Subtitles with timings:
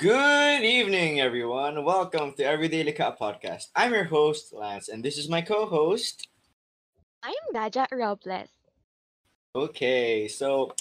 [0.00, 1.84] Good evening, everyone.
[1.84, 3.68] Welcome to Everyday Lika Podcast.
[3.76, 6.24] I'm your host, Lance, and this is my co-host.
[7.20, 8.48] I'm Naja Robles.
[9.52, 10.72] Okay, so,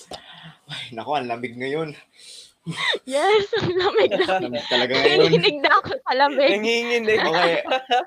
[0.72, 2.00] ay, naku, ang lamig ngayon.
[3.04, 4.40] Yes, ang lamig na.
[4.40, 5.36] Lamig talaga ngayon.
[5.36, 6.50] Naninig na ako sa lamig.
[6.56, 7.20] Nanginginig.
[7.20, 7.54] Okay,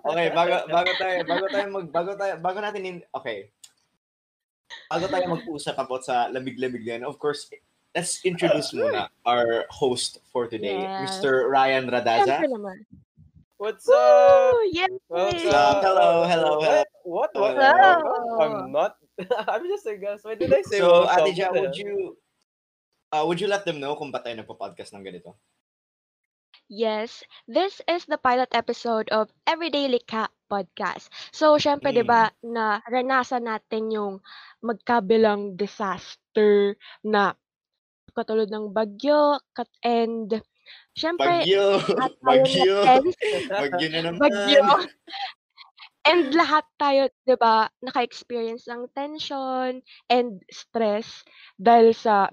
[0.08, 3.52] okay, bago, bago tayo, bago tayo mag, bago tayo, bago natin, in, okay.
[4.88, 7.52] Bago tayo mag-usap about sa lamig-lamig yan, of course,
[7.94, 11.20] let's introduce muna our host for today, Yes.
[11.20, 11.48] Mr.
[11.48, 12.40] Ryan Radaza.
[13.56, 14.54] What's up?
[14.58, 14.66] Woo!
[14.74, 14.90] Yes!
[15.06, 15.86] What's up?
[15.86, 16.82] Hello, hello, hello.
[17.06, 17.30] What?
[17.34, 17.54] What?
[17.54, 18.40] Hello.
[18.42, 18.98] I'm not.
[19.46, 20.24] I'm just a guest.
[20.26, 21.06] Why did I say So?
[21.06, 22.18] Ate Ja, would you,
[23.14, 25.38] uh, would you let them know kung ba't tayo nagpo-podcast ng ganito?
[26.72, 31.12] Yes, this is the pilot episode of Everyday Lika podcast.
[31.30, 31.96] So, syempre, Mm.
[32.00, 34.14] 'di ba, na ranasan natin yung
[34.64, 37.36] magkabilang disaster na
[38.12, 40.40] katulad ng bagyo kat and
[40.96, 41.80] syempre Bagyo!
[42.26, 42.76] Bagyo!
[43.48, 44.20] Bagyo na naman!
[44.20, 44.62] bagyo.
[46.02, 49.78] And lahat tayo, 'di ba, naka-experience ng tension
[50.10, 51.22] and stress
[51.62, 52.26] dahil sa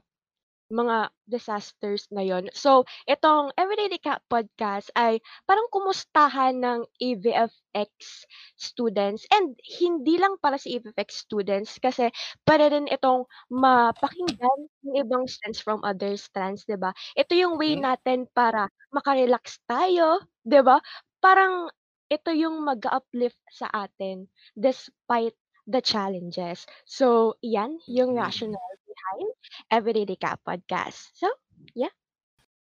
[0.69, 2.49] mga disasters na yon.
[2.53, 8.25] So, itong Everyday Recap podcast ay parang kumustahan ng AVFX
[8.57, 12.09] students and hindi lang para sa AVFX students kasi
[12.47, 16.93] para rin itong mapakinggan ng ibang students from other strands, 'di ba?
[17.19, 17.81] Ito yung way Mhm.
[17.81, 20.79] natin para makarelax tayo, 'di ba?
[21.21, 21.69] Parang
[22.09, 24.25] ito yung mag-uplift sa atin
[24.57, 25.37] despite
[25.69, 26.65] the challenges.
[26.89, 28.17] So, yan yung Mm.
[28.17, 29.29] rationale behind
[29.71, 31.15] Everyday Recap podcast.
[31.15, 31.31] So,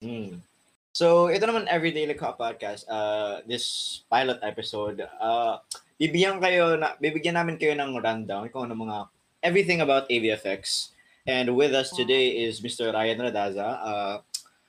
[0.04, 0.44] Mm.
[0.92, 5.60] So, ito naman Everyday Lika Podcast, uh, this pilot episode, uh,
[5.96, 9.08] bibigyan kayo na, bibigyan namin kayo ng rundown kung ano mga
[9.40, 10.92] everything about AVFX.
[11.24, 12.92] And with us today is Mr.
[12.92, 13.68] Ryan Radaza.
[13.80, 14.16] Uh,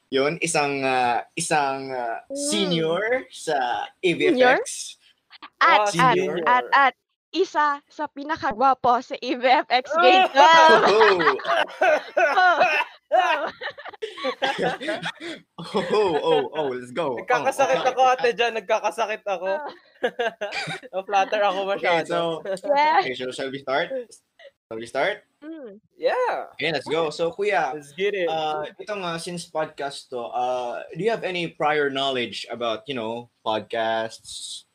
[0.09, 2.35] yun, isang uh, isang uh, Mm.
[2.35, 4.95] senior sa AVFX.
[5.37, 6.39] at, Ah, at, senior.
[6.47, 6.95] at, at,
[7.37, 10.01] isa sa pinakagwapo sa EVFX Ah!
[10.01, 10.31] Gate.
[15.57, 17.17] Oh, oh, oh, oh, let's go.
[17.17, 18.53] Nagkakasakit Oh, ako, ate Jan.
[18.55, 19.49] Nagkakasakit ako.
[20.93, 22.41] Na-flatter ako Okay, masyado.
[22.45, 22.99] so, yeah.
[23.01, 23.89] okay, so shall we start?
[24.69, 25.23] Shall we start?
[25.41, 25.79] Mm.
[25.97, 26.51] Yeah.
[26.57, 27.09] Okay, let's go.
[27.09, 28.29] So, kuya, Let's get it.
[28.29, 32.93] uh, ito nga, since podcast to, uh, do you have any prior knowledge about, you
[32.93, 34.65] know, podcasts,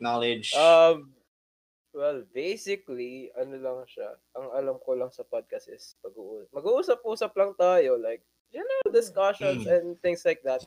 [0.00, 0.52] knowledge?
[0.56, 1.12] Um,
[1.92, 4.16] well, basically, ano lang siya.
[4.36, 6.52] Ang alam ko lang sa podcast is pag-uusap.
[6.52, 7.96] Mag-uusap-usap lang tayo.
[7.96, 9.72] Like, general discussions Mm.
[9.72, 10.64] and things like that.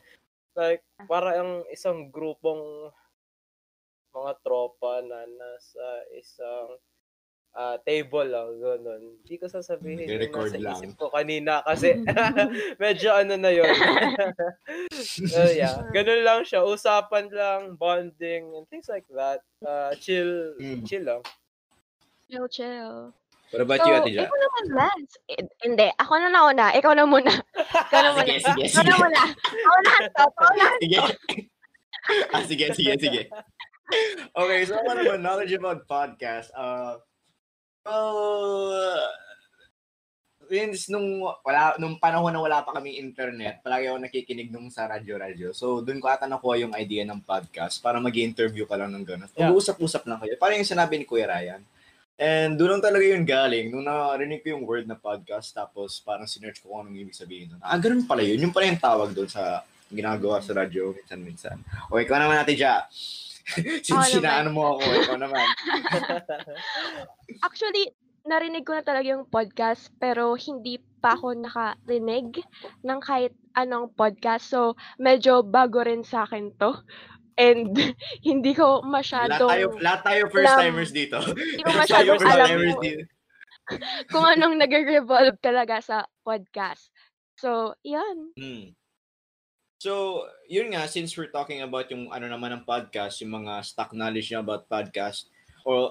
[0.54, 2.92] Like, para ang isang grupong
[4.12, 6.76] mga tropa na nasa isang
[7.52, 9.00] ah, table lang, ganun.
[9.20, 10.76] Hindi ko sasabihin yung Record nasa lang.
[10.78, 12.00] isip ko kanina kasi
[12.82, 13.68] medyo ano na yun.
[15.28, 16.62] so, yeah, ganun lang siya.
[16.62, 19.40] Usapan lang, bonding, and things like that.
[19.60, 20.82] Uh, chill, Mm.
[20.82, 21.22] chill lang.
[22.26, 23.12] Chill, chill.
[23.52, 24.24] What about So, you, Ate Ja?
[24.24, 25.12] ikaw naman, Lance.
[25.28, 26.72] Eh, Hindi, ako na nauna.
[26.72, 27.32] Ikaw na muna.
[27.52, 28.24] Ikaw na muna.
[28.24, 29.20] Sige, sige, Ikaw na muna.
[29.28, 29.76] Ako.
[30.40, 30.66] Ako na.
[30.80, 30.98] Sige.
[32.32, 33.22] ah, sige, sige, sige.
[34.32, 36.48] Okay, so ano naman, knowledge about podcast.
[36.56, 36.96] Uh,
[37.82, 39.10] well,
[40.52, 44.84] since nung wala nung panahon na wala pa kaming internet, palagi ako nakikinig nung sa
[44.84, 45.56] radyo-radyo.
[45.56, 49.04] So, doon ko ata nakuha yung idea ng podcast para mag interview ka lang ng
[49.06, 49.30] gano'n.
[49.32, 49.48] Yeah.
[49.48, 50.36] Mag-uusap-usap lang kayo.
[50.36, 51.64] Parang yung sinabi ni Kuya Ryan.
[52.20, 53.72] And doon lang talaga yung galing.
[53.72, 57.56] Nung narinig ko yung word na podcast, tapos parang sinerch ko kung anong ibig sabihin
[57.56, 57.60] doon.
[57.64, 58.38] Ah, ganun pala yun.
[58.38, 61.56] Yung pala yung tawag doon sa ginagawa sa radyo minsan-minsan.
[61.88, 62.86] O, ikaw naman natin, Ja.
[63.86, 64.12] Since naman.
[64.12, 65.46] sinaano mo ako, ikaw naman.
[67.46, 67.90] Actually,
[68.22, 72.38] narinig ko na talaga yung podcast pero hindi pa ako nakarinig
[72.86, 74.46] ng kahit anong podcast.
[74.46, 76.78] So, medyo bago rin sa akin to.
[77.34, 77.74] And
[78.28, 81.18] hindi ko Lahat masyadong tayo, lahat tayo first-timers dito.
[81.24, 82.48] hindi ko Lahat masyadong alam
[84.10, 86.90] kung anong nag-revolve talaga sa podcast.
[87.38, 88.36] So, yan.
[88.36, 88.76] Hmm.
[89.82, 93.90] So, yun nga, since we're talking about yung ano naman ng podcast, yung mga stock
[93.90, 95.26] knowledge niya about podcast,
[95.66, 95.90] or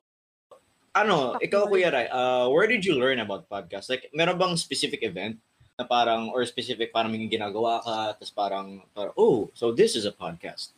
[0.95, 1.67] ano, Stock ikaw.
[1.67, 3.91] Kuya Rai, uh, where did you learn about podcast?
[3.91, 5.43] Like, meron bang specific event
[5.75, 10.07] na parang, or specific parang may ginagawa ka, tapos parang, parang, oh, so this is
[10.07, 10.71] a podcast.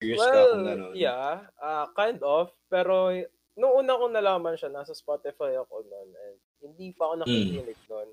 [0.00, 0.92] Curious ka kung well, gano'n.
[0.96, 2.48] yeah, uh, kind of.
[2.72, 3.12] Pero,
[3.60, 6.08] nung una ko nalaman siya, nasa Spotify ako noon.
[6.16, 8.08] And hindi pa ako nakikinig noon.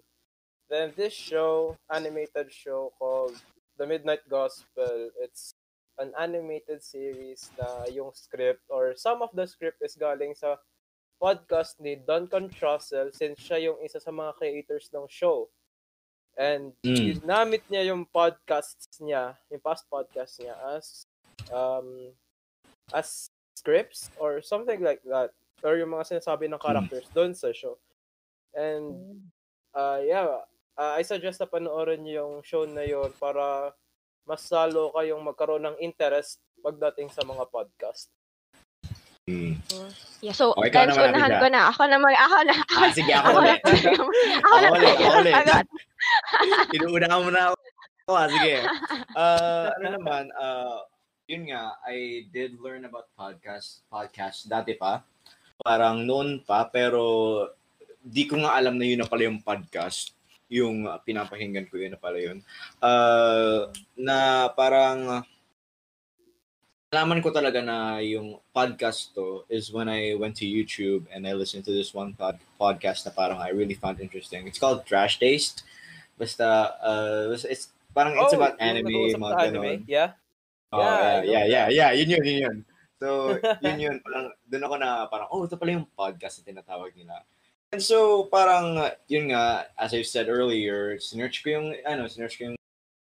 [0.68, 3.40] Then, this show, animated show called
[3.78, 5.56] The Midnight Gospel, it's
[5.98, 10.58] an animated series na yung script or some of the script is galing sa
[11.22, 15.50] podcast ni Duncan Trussell since siya yung isa sa mga creators ng show.
[16.34, 17.22] And Mm.
[17.22, 21.06] ginamit niya yung podcasts niya, yung past podcast niya as
[21.54, 22.10] um
[22.90, 25.30] as scripts or something like that.
[25.62, 27.78] Or yung mga sinasabi ng characters doon sa show.
[28.58, 29.22] And
[29.78, 30.42] uh, yeah,
[30.76, 33.74] uh, I suggest na panoorin niyo yung show na yon para
[34.24, 38.08] mas lalo kayong magkaroon ng interest pagdating sa mga podcast.
[39.24, 39.56] Mm.
[40.20, 41.72] Yeah, so, ikaw guys, unahan ko na.
[41.72, 42.56] Ako na mag, ako na.
[42.60, 43.44] Ako, Ah, sige, ako ako na.
[43.44, 43.60] ulit.
[43.64, 44.04] Ako
[44.44, 44.68] Ako na.
[44.72, 45.36] ulit, ako ulit.
[46.76, 47.56] Inuuna ka muna ako.
[48.12, 48.54] Ah, sige.
[49.16, 50.84] Uh, ano naman, uh,
[51.28, 55.04] yun nga, I did learn about podcast, podcast dati pa.
[55.56, 57.04] Parang noon pa, pero
[58.04, 60.12] di ko nga alam na yun na pala yung podcast.
[60.54, 62.46] Yung uh, pinapakinggan ko yun na pala yun.
[62.78, 65.26] Uh, na parang
[66.94, 71.34] alaman ko talaga na yung podcast to is when I went to YouTube and I
[71.34, 74.46] listened to this one pod- podcast na parang I really found interesting.
[74.46, 75.66] It's called Trash Taste.
[76.22, 79.82] Basta, uh, it's parang it's about Oh, yung anime, mga ganon.
[79.90, 80.14] Yeah?
[80.70, 82.58] Oh, Yeah, yeah, yeah, yeah, yeah, yun yun, yun yun.
[83.02, 86.94] So, yun yun, parang, doon ako na parang, oh, ito pala yung podcast na tinatawag
[86.94, 87.26] nila.
[87.74, 88.78] And so, parang,
[89.10, 92.58] yun nga, as I said earlier, sinerch ko yung, ano, sinerch ko yung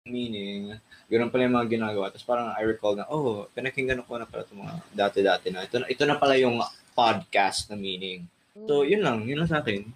[0.04, 0.76] meaning,
[1.08, 2.12] ganun pala yung mga ginagawa.
[2.12, 5.64] Tapos parang I recall na, oh, pinakinggan ko na pala itong mga dati-dati na.
[5.64, 6.60] Ito, ito na pala yung
[6.92, 8.28] podcast na meaning.
[8.68, 9.88] So, yun lang, yun lang sa akin.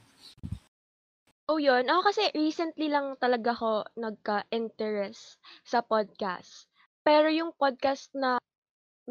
[1.51, 1.83] Oh, yun.
[1.91, 5.35] Ako kasi recently lang talaga ako nagka-interest
[5.67, 6.71] sa podcast.
[7.03, 8.39] Pero yung podcast na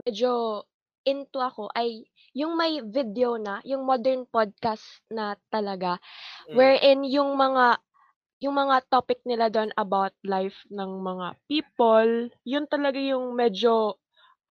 [0.09, 0.65] medyo
[1.05, 5.99] into ako ay yung may video na, yung modern podcast na talaga.
[6.51, 6.55] Mm.
[6.57, 7.79] Wherein yung mga
[8.41, 14.01] yung mga topic nila doon about life ng mga people, yun talaga yung medyo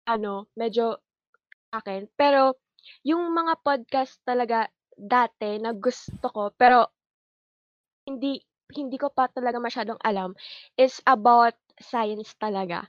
[0.06, 1.02] ano, medyo
[1.74, 2.10] akin.
[2.18, 2.58] Pero
[3.06, 6.92] yung mga podcast talaga dati na gusto ko pero
[8.08, 8.42] hindi
[8.72, 10.34] hindi ko pa talaga masyadong alam
[10.80, 12.88] is about science talaga.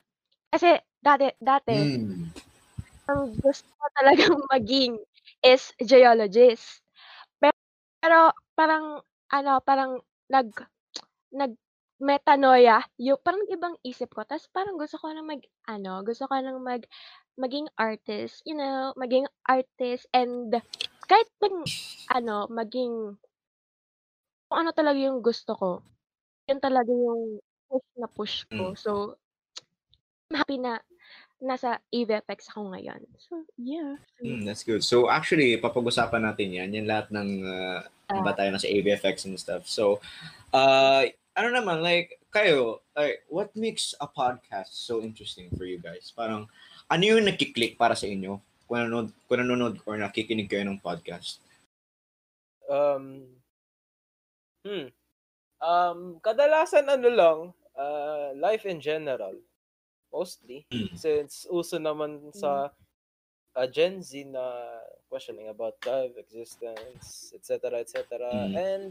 [0.52, 2.41] Kasi dati dati Mm.
[3.10, 4.94] Ang gusto ko talagang maging
[5.43, 6.82] is geologist.
[7.43, 7.54] Pero,
[8.02, 8.19] pero
[8.54, 9.02] parang
[9.32, 9.93] ano, parang
[10.31, 10.49] nag
[11.32, 11.52] nag
[12.02, 14.26] metanoia, yung parang ibang isip ko.
[14.26, 16.82] Tapos parang gusto ko na mag ano, gusto ko nang mag
[17.38, 20.52] maging artist, you know, maging artist and
[21.06, 21.64] kahit pang
[22.12, 23.16] ano, maging
[24.50, 25.70] kung ano talaga yung gusto ko.
[26.50, 27.40] Yun talaga yung
[27.70, 28.75] push na push ko.
[28.75, 28.76] Mm.
[28.76, 28.90] So,
[30.28, 30.76] I'm happy na
[31.42, 33.02] nasa AVFX ako ngayon.
[33.18, 33.98] So, yeah.
[34.22, 34.86] Mm, that's good.
[34.86, 36.70] So actually, papag-usapan natin yan.
[36.70, 38.20] Yan lahat ng uh, Ah.
[38.20, 39.64] ba tayo nasa AVFX and stuff.
[39.64, 40.04] So,
[40.52, 46.12] uh, ano naman, like, kayo, like, what makes a podcast so interesting for you guys?
[46.12, 46.44] Parang,
[46.92, 48.36] ano yung nakiklik para sa inyo
[48.68, 51.40] kung nanonood, kung nanonood or nakikinig kayo ng podcast?
[52.68, 53.24] Um,
[54.64, 54.92] hmm.
[55.62, 57.38] Um, kadalasan ano lang,
[57.78, 59.32] uh, life in general.
[60.12, 60.69] Mostly.
[60.69, 60.93] Mm.
[60.93, 62.69] Since uso naman sa
[63.56, 64.44] uh, Gen Z na
[65.09, 68.05] questioning about life, existence, etc., etc.
[68.29, 68.53] Mm.
[68.55, 68.85] And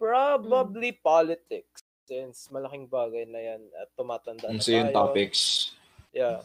[0.00, 1.84] probably politics.
[2.08, 5.14] Since malaking bagay na yan at tumatanda na So yung tayo.
[5.14, 5.70] topics.
[6.10, 6.42] Yeah.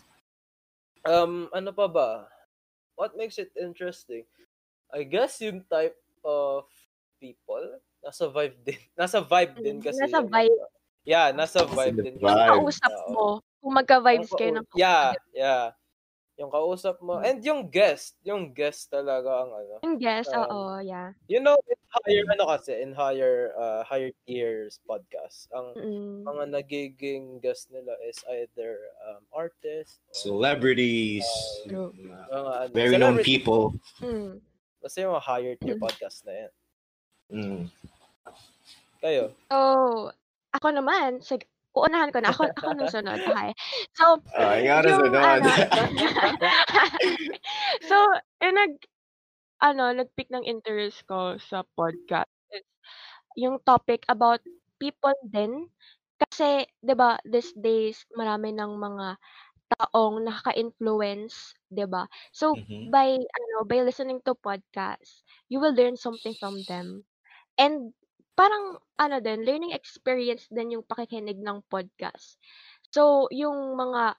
[1.01, 2.09] Um, ano pa ba?
[2.93, 4.29] What makes it interesting?
[4.93, 6.69] I guess yung type of
[7.17, 8.81] people, nasa vibe din.
[8.93, 9.99] Nasa vibe din Mm, kasi.
[10.05, 10.57] nasa vibe.
[11.01, 12.15] Yeah, nasa vibe din.
[12.21, 12.29] vibe.
[12.29, 12.61] kasi.
[12.61, 13.41] Kausap mo.
[13.65, 15.73] Kung magka-vibes kayo ng Yeah, yeah.
[16.37, 17.17] Yung kausap mo.
[17.23, 18.13] And yung guest.
[18.21, 19.73] Yung guest talaga ang ano.
[19.81, 21.15] Yung guess, Um, oo, yeah.
[21.25, 26.27] You know, in higher, ano kasi, in higher, uh, higher tiers podcast, ang Mm.
[26.27, 31.25] mga nagiging guest nila is either um, artists, or Celebrities.
[31.71, 33.71] Uh, mga ano, very known people.
[33.97, 34.43] Mm.
[34.83, 35.83] Basta yung mga higher tier Mm.
[35.87, 36.51] podcast na yan.
[37.31, 37.61] Mm.
[38.99, 39.31] Kayo?
[39.49, 39.57] So,
[40.51, 42.31] ako naman, sig- uunahan ko na.
[42.33, 43.21] Ako, ako nung sunod.
[43.27, 43.51] Okay.
[43.97, 44.23] So,
[44.63, 45.43] gotta yung sunod.
[45.43, 45.49] ano,
[47.89, 47.95] so,
[48.43, 48.73] yung nag,
[49.63, 52.29] ano, nag-pick ng interest ko sa podcast
[53.35, 54.41] yung topic about
[54.79, 55.67] people din.
[56.19, 59.07] Kasi, di ba, these days, marami ng mga
[59.77, 62.07] taong nakaka-influence, di ba?
[62.31, 62.85] So, Mhm.
[62.85, 67.03] by, ano, by listening to podcasts, you will learn something from them.
[67.59, 67.93] And,
[68.35, 72.37] parang, ano din, learning experience din yung pakikinig ng podcast.
[72.91, 74.15] So, yung mga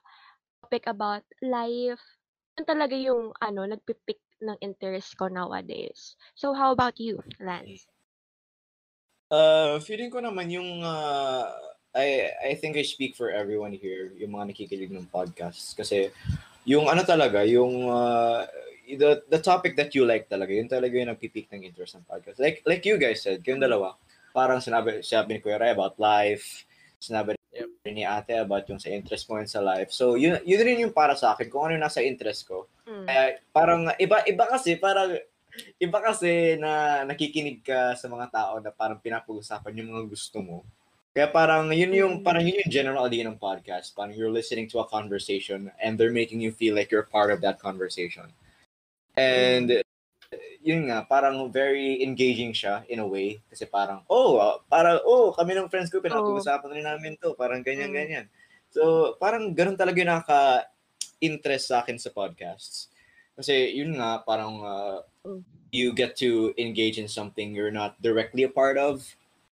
[0.65, 2.01] topic about life,
[2.57, 6.17] yun talaga yung, ano, nagpipick ng interest ko nowadays.
[6.37, 7.85] So, how about you, Lance?
[9.27, 11.51] Uh, feeling ko naman yung uh,
[11.91, 16.15] I I think I speak for everyone here, yung mga nakikinig ng podcast kasi
[16.63, 18.47] yung ano talaga, yung uh,
[18.95, 22.39] the the topic that you like talaga, yun talaga yung nagpipick ng interest ng podcast.
[22.39, 23.99] Like like you guys said, kayong dalawa,
[24.31, 26.63] parang sinabi, sinabi ni Kuya Ray about life,
[27.01, 27.89] sinabi Yep.
[27.89, 29.89] ni ate about yung sa interest mo yun sa life.
[29.89, 32.69] So, yun, yun rin yung para sa akin, kung ano yung nasa interest ko.
[32.85, 33.05] Mm.
[33.09, 35.17] Kaya parang iba iba kasi parang
[35.81, 40.61] iba kasi na nakikinig ka sa mga tao na parang pinapag-usapan yung mga gusto mo.
[41.17, 42.25] Kaya parang yun yung Mm.
[42.29, 43.97] parang yun yung general idea ng podcast.
[43.97, 47.41] Parang you're listening to a conversation and they're making you feel like you're part of
[47.41, 48.29] that conversation.
[49.17, 49.81] And
[50.61, 53.41] yun nga, parang very engaging siya in a way.
[53.49, 57.33] Kasi parang, oh, ah, parang, oh, kami ng friends ko, pinapag-usapan rin namin to.
[57.33, 58.29] Parang ganyan-ganyan.
[58.69, 62.91] So, parang ganun talaga yung nakaka-interest sa akin sa podcasts.
[63.33, 65.43] Kasi yun nga, parang uh, Mm.
[65.75, 69.03] you get to engage in something you're not directly a part of.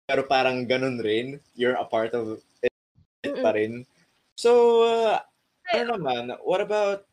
[0.09, 2.73] Pero parang ganun rin, you're a part of it
[3.21, 3.45] Mm-mm.
[3.45, 3.85] pa rin.
[4.33, 5.21] So, uh,
[5.69, 7.05] ano naman, what about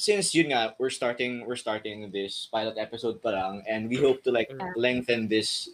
[0.00, 4.32] since yun nga we're starting we're starting this pilot episode parang and we hope to
[4.32, 4.72] like Yeah.
[4.80, 5.68] lengthen this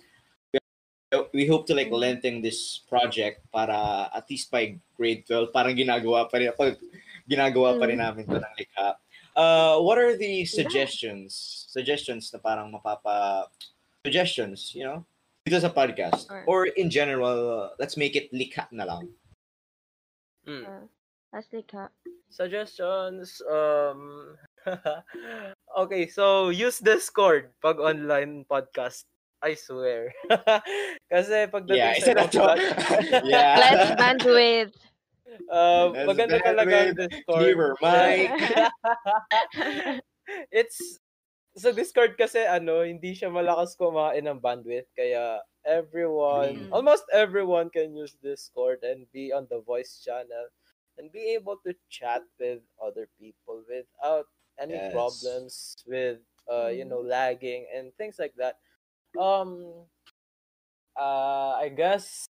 [1.30, 6.26] we hope to like lengthen this project para at least by grade 12 parang ginagawa
[6.26, 6.74] pa rin pag
[7.30, 8.04] ginagawa pa rin Mm.
[8.04, 8.88] namin to ng likha.
[9.36, 11.32] Uh, what are the suggestions
[11.70, 13.46] suggestions na parang mapapa
[14.02, 15.02] suggestions, you know,
[15.46, 16.42] dito sa podcast Sure.
[16.50, 19.10] or in general, let's make it likha na lang.
[20.46, 20.86] Mm.
[21.36, 21.92] Uh, ha,
[22.32, 24.32] Suggestions, um,
[25.84, 29.04] okay, so use Discord pag online podcast.
[29.44, 30.16] I swear.
[31.12, 32.40] Kasi pagdating Yeah, sa isa na to.
[33.28, 33.54] yeah.
[33.60, 34.72] let's bandwidth.
[35.52, 37.36] um, Let's maganda talaga ang Discord.
[37.44, 38.32] clearer mic.
[40.48, 40.98] It's,
[41.52, 44.88] sa Discord kasi, ano, hindi siya malakas kumain ng bandwidth.
[44.96, 46.72] Kaya, everyone, Mm.
[46.72, 50.48] almost everyone can use Discord and be on the voice channel
[50.98, 54.26] and be able to chat with other people without
[54.58, 54.92] any Yes.
[54.92, 56.88] problems with, uh, you Mm.
[56.88, 58.58] know, lagging and things like that.
[59.18, 59.86] Um,
[60.96, 62.26] uh, I guess,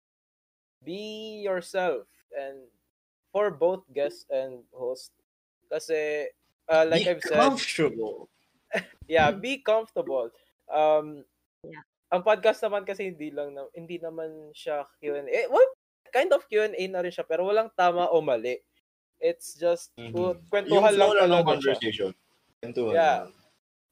[0.85, 2.67] be yourself and
[3.33, 5.11] for both guest and host.
[5.71, 6.29] Kasi,
[6.69, 8.29] uh, like Be I've said, comfortable.
[9.09, 9.41] yeah, Mm.
[9.41, 10.31] be comfortable.
[10.71, 11.25] Um,
[11.65, 11.83] Yeah.
[12.13, 15.49] Ang podcast naman kasi hindi lang na, hindi naman siya Q&A.
[15.49, 15.72] Well,
[16.13, 18.61] kind of Q&A na rin siya pero walang tama o mali.
[19.19, 20.13] It's just Mhm.
[20.13, 21.49] mm Yung kwentuhan lang talaga siya.
[21.49, 22.11] conversation.
[22.61, 23.17] Kwentuhan Yeah.
[23.25, 23.31] lang.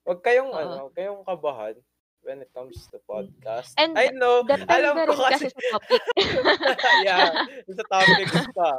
[0.04, 0.60] Huwag kayong Oo.
[0.60, 1.76] ano, kayong kabahan
[2.20, 3.72] when it comes to podcast.
[3.80, 6.02] And I know, alam ko kasi, kasi sa topic.
[7.08, 7.26] yeah,
[7.64, 8.70] sa topics pa.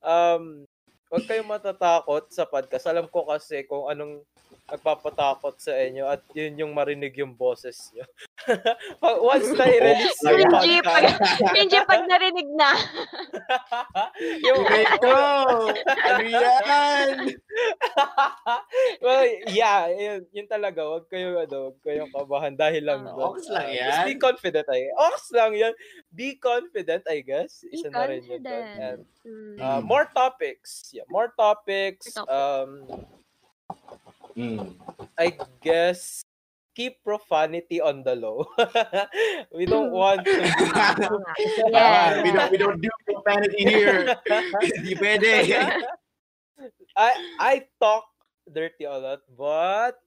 [0.00, 0.64] Um,
[1.12, 2.88] huwag kayong matatakot sa podcast.
[2.88, 4.24] Alam ko kasi kung anong
[4.64, 8.04] nagpapatakot sa inyo at yun yung marinig yung boses nyo.
[9.02, 12.70] Pag- Once na i-release yung Cringy pag, podcast, cringy pag narinig na.
[14.48, 15.16] yung, Ito!
[15.84, 17.16] Ano yan?
[19.04, 20.80] well, yeah, yun, yun talaga.
[20.80, 23.36] Huwag kayong, ano, huwag kayong kabahan dahil lang doon.
[23.36, 23.88] Ox lang Uh, yan.
[23.92, 25.72] Just be confident, I Ox lang yan.
[26.08, 27.62] Be confident, I guess.
[27.62, 28.40] Be Isa na rin yun.
[28.44, 29.56] And, Mm.
[29.56, 30.92] uh, more topics.
[30.92, 32.12] Yeah, more topics.
[32.12, 32.28] More topics.
[32.28, 33.08] Um,
[34.36, 34.74] Mm.
[35.18, 36.22] I guess
[36.74, 38.46] keep profanity on the low.
[39.54, 40.50] we don't want to be
[41.06, 41.34] Oo nga.
[41.70, 42.22] Ah, Yeah.
[42.22, 44.10] we don't we don't do profanity here.
[44.74, 45.32] Hindi pwede.
[46.98, 48.06] I I talk
[48.50, 49.98] dirty a lot, but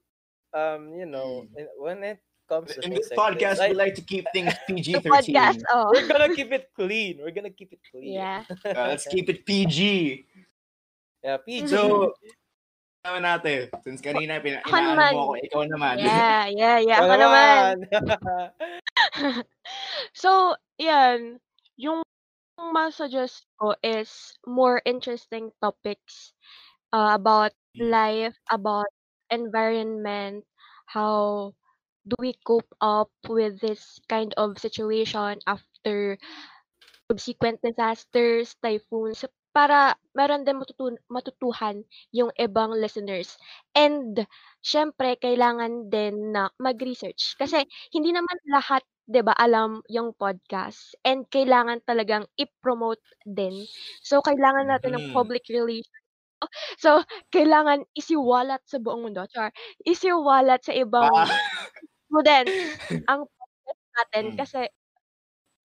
[0.52, 3.94] um, you know, in- when it comes to In things this podcast, this, we like
[3.96, 5.04] to keep things PG-13.
[5.04, 5.92] podcast, oh.
[5.92, 7.20] we're gonna keep it clean.
[7.20, 8.16] We're gonna keep it clean.
[8.16, 8.44] Yeah.
[8.64, 10.24] Uh, let's keep it PG.
[11.24, 11.68] Yeah, PG.
[11.68, 12.12] So,
[13.08, 13.72] naman natin.
[13.82, 15.96] Since kanina, pina- inaano mo ako, ikaw naman.
[16.04, 17.00] Yeah, yeah, yeah.
[17.00, 17.74] Ikaw Ako naman.
[20.14, 21.40] So, yan.
[21.78, 22.02] Yung
[22.58, 26.34] masuggest ko is more interesting topics
[26.92, 27.90] uh, about Mm.
[27.92, 28.90] life, about
[29.30, 30.42] environment,
[30.90, 31.52] how
[32.08, 36.18] do we cope up with this kind of situation after
[37.10, 39.24] subsequent disasters, typhoons,
[39.58, 41.82] para meron din matutun- matutuhan
[42.14, 43.34] yung ibang listeners.
[43.74, 44.22] And,
[44.62, 47.34] syempre, kailangan din na mag-research.
[47.42, 50.94] Kasi, hindi naman lahat, 'di ba, alam yung podcast.
[51.02, 53.66] And kailangan talagang i-promote din.
[54.06, 55.14] So, kailangan natin ng Mhm.
[55.16, 56.06] public relations.
[56.80, 57.02] So,
[57.34, 59.24] kailangan isiwalat sa buong mundo.
[59.32, 59.50] Char.
[59.86, 61.26] Isiwalat sa ibang Ah.
[62.08, 62.54] students
[63.10, 64.26] ang podcast natin.
[64.26, 64.36] Mm.
[64.38, 64.60] Kasi,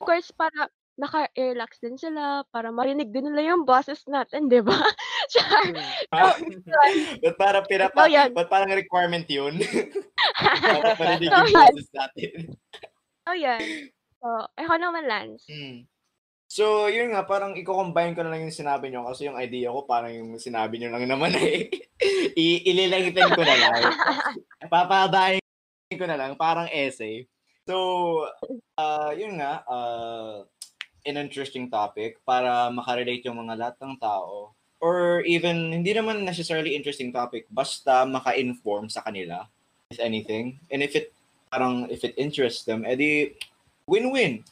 [0.02, 4.78] of course, para naka-relax din sila, para marinig din nila yung boses natin, 'di ba?
[5.34, 5.66] Char.
[7.24, 9.58] Ba't para pinapa, So, ba't parang requirement yun?
[9.58, 12.32] Dapat marinig So, yung boses natin.
[13.24, 13.62] So, yan.
[14.22, 14.28] So,
[14.60, 15.48] ikaw naman, Lance.
[15.50, 15.88] Mm.
[16.54, 19.90] So, yun nga, parang i-combine ko na lang yung sinabi nyo kasi yung idea ko
[19.90, 21.66] parang yung sinabi nyo lang naman eh.
[22.38, 23.82] I- ililangitin ko na lang.
[24.70, 25.42] Papabayin
[25.98, 27.26] ko na lang, parang essay.
[27.66, 27.76] So,
[28.78, 30.46] uh, yun nga, uh,
[31.04, 34.56] an interesting topic para makarelate yung mga lahat ng tao.
[34.84, 39.48] Or even, hindi naman necessarily interesting topic, basta maka-inform sa kanila
[39.92, 40.60] if anything.
[40.72, 41.16] And if it,
[41.52, 43.40] parang, if it interests them, edi,
[43.88, 44.44] win-win.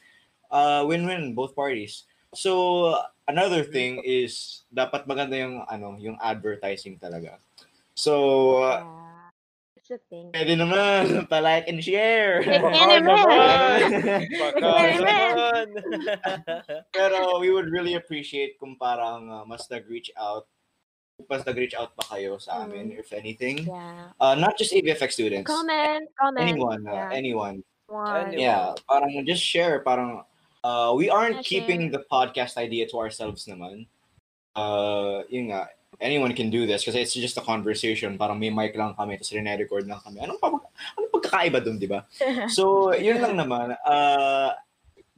[0.48, 2.04] Uh, win-win, both parties.
[2.32, 2.96] So,
[3.28, 7.36] another thing is, dapat maganda yung, ano, yung advertising talaga.
[7.96, 8.84] So, uh,
[9.92, 10.32] That's the thing.
[10.32, 12.40] pwede naman, pa-like and share.
[12.48, 13.92] Pwede naman.
[14.56, 15.66] Naman.
[16.96, 20.48] Pero we would really appreciate kung parang uh, mas nag-reach out,
[21.28, 23.68] mas nag-reach out pa kayo sa amin, if anything.
[23.68, 24.16] Yeah.
[24.16, 25.52] Uh, not just ABFX students.
[25.52, 26.48] Comment, comment.
[26.48, 27.12] Anyone, uh, Yeah.
[27.12, 27.58] anyone.
[27.92, 28.32] One.
[28.32, 30.24] Yeah, parang just share, parang
[30.64, 33.92] uh, we aren't Yeah, keeping the podcast idea to ourselves naman.
[34.56, 35.68] Uh, yun nga,
[36.02, 38.18] anyone can do this kasi it's just a conversation.
[38.18, 40.20] Parang may mic lang kami, tapos rene-record lang kami.
[40.26, 40.58] Anong, pag
[40.98, 42.04] anong pagkakaiba dun, di ba?
[42.50, 43.78] So, yun lang naman.
[43.86, 44.58] Uh,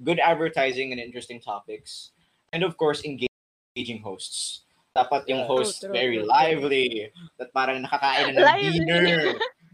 [0.04, 2.12] good advertising and interesting topics.
[2.52, 4.68] And of course, engaging hosts.
[4.94, 6.30] Dapat yung host True, true, very true.
[6.30, 7.10] lively.
[7.42, 8.78] That parang nakakain na ng Lively.
[8.86, 9.22] dinner.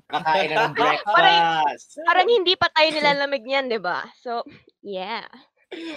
[0.08, 2.00] Nakakain na ng breakfast.
[2.08, 4.08] Parang hindi pa tayo nilalamig niyan, di ba?
[4.24, 4.48] So,
[4.80, 5.28] yeah.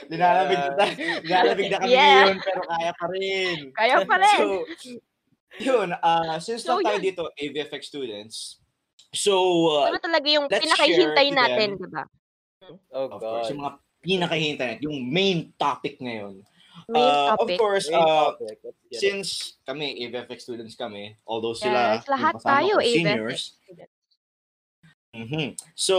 [0.07, 0.93] Nilalamig na tayo.
[1.25, 2.12] Nilalamig na kami Yeah.
[2.29, 3.57] ngayon, pero kaya pa rin.
[3.73, 4.38] Kaya pa rin.
[4.38, 4.47] So,
[5.59, 7.05] yun, uh, since So, tayo yun.
[7.05, 8.37] dito, AVFX students,
[9.12, 9.33] so,
[9.73, 12.05] uh, ano talaga yung pinakahihintay natin, di ba?
[12.93, 13.50] Oh of course, God.
[13.50, 16.41] yung mga pinakahihintay natin, yung main topic ngayon.
[16.88, 17.57] Main Uh, topic.
[17.57, 18.33] Of course, uh,
[18.93, 23.97] since kami, AVFX students kami, although sila, Yes, lahat tayo AVFX seniors, students.
[25.12, 25.47] Mhm.
[25.76, 25.97] So,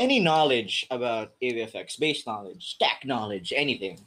[0.00, 4.00] any knowledge about AVFX, base knowledge, stack knowledge, anything.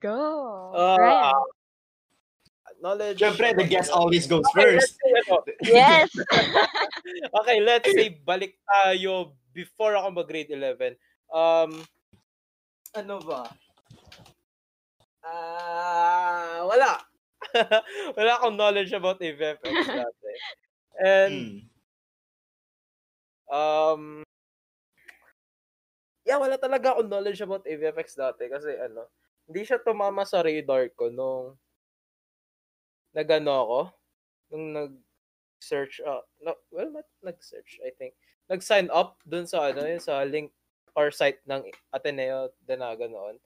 [0.00, 0.72] Go.
[0.76, 1.34] Uh, Brian.
[2.84, 3.18] knowledge.
[3.24, 5.00] Siyempre, the guest always goes Okay, first.
[5.00, 5.56] say.
[5.72, 6.12] Yes.
[7.40, 10.92] okay, let's say balik tayo before ako mag-grade 11.
[11.32, 11.80] Um,
[12.92, 13.48] ano ba?
[15.24, 17.00] Ah, wala.
[18.20, 20.32] wala akong knowledge about AVFX dati.
[21.00, 21.64] And,
[23.48, 23.54] Hmm.
[23.54, 24.02] um,
[26.24, 29.08] yeah, wala talaga akong knowledge about AVFX dati kasi ano,
[29.44, 31.56] hindi siya tumama sa radar ko nung
[33.14, 33.80] nagano ako,
[34.50, 38.16] nung nag-search, uh, no, well, not nag-search, I think.
[38.50, 40.50] Nag-sign up dun sa ano, yun, sa link
[40.96, 43.38] or site ng Ateneo Danaga noon.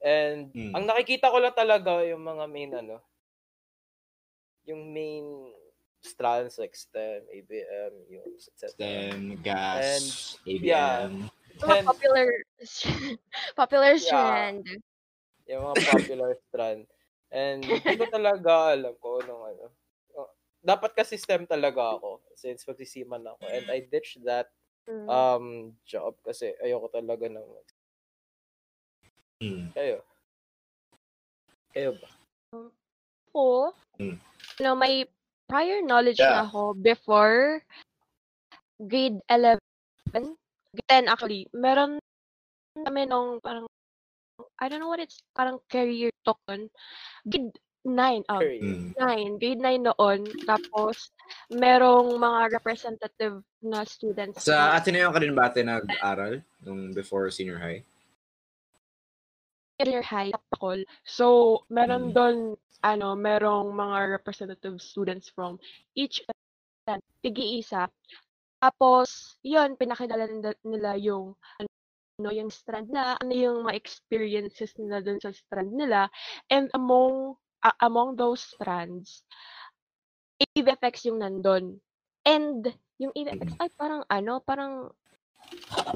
[0.00, 0.72] And Hmm.
[0.76, 3.04] ang nakikita ko lang talaga yung mga main ano,
[4.64, 5.52] yung main
[6.00, 8.72] strands like STEM, ABM, yung etc.
[8.80, 11.04] Then, gas, yeah.
[11.04, 11.28] ABM.
[11.58, 12.26] Mga And- popular
[13.56, 14.06] popular Yeah.
[14.06, 14.64] strand.
[15.48, 16.86] yung mga popular strand.
[17.30, 19.64] And hindi ko talaga alam kung anong ano.
[20.18, 23.44] Oh, Dapat kasi STEM talaga ako since magsisiman ako.
[23.48, 24.50] And I ditched that
[24.88, 25.06] Mm.
[25.10, 27.46] um job kasi ayoko talaga ng
[29.40, 29.72] Hmm.
[29.72, 30.04] kayo.
[31.74, 32.10] Kayo ba?
[33.30, 34.20] Ako, Mm.
[34.60, 35.06] no, may
[35.48, 36.30] prior knowledge Yeah.
[36.30, 37.62] na ako before
[38.88, 39.60] grade 11.
[40.74, 41.42] Grade 10 actually.
[41.52, 41.98] Meron
[42.78, 43.66] kami nung parang,
[44.62, 46.70] I don't know what it's, parang career talk on.
[47.26, 48.60] Grade 9, oh, Career.
[48.60, 48.92] Hmm.
[48.92, 50.20] 9, grade 9 noon.
[50.44, 51.10] Tapos,
[51.48, 54.44] merong mga representative na students.
[54.44, 57.80] Sa na Ateneo ka din ba ate nag-aral nung before senior high?
[59.80, 60.28] career high
[60.60, 60.76] call.
[61.08, 62.14] So, meron Mm.
[62.14, 62.36] doon,
[62.84, 65.56] ano, merong mga representative students from
[65.96, 66.20] each
[67.24, 67.88] tig-iisa.
[68.60, 70.28] Tapos, yun, pinakilala
[70.64, 76.12] nila- yung, ano, yung strand na, ano yung mga experiences nila dun sa strand nila.
[76.52, 79.24] And among, a- among those strands,
[80.40, 81.80] AVFX yung nandun.
[82.28, 82.68] And,
[83.00, 84.92] yung AVFX, ay, parang, ano, parang,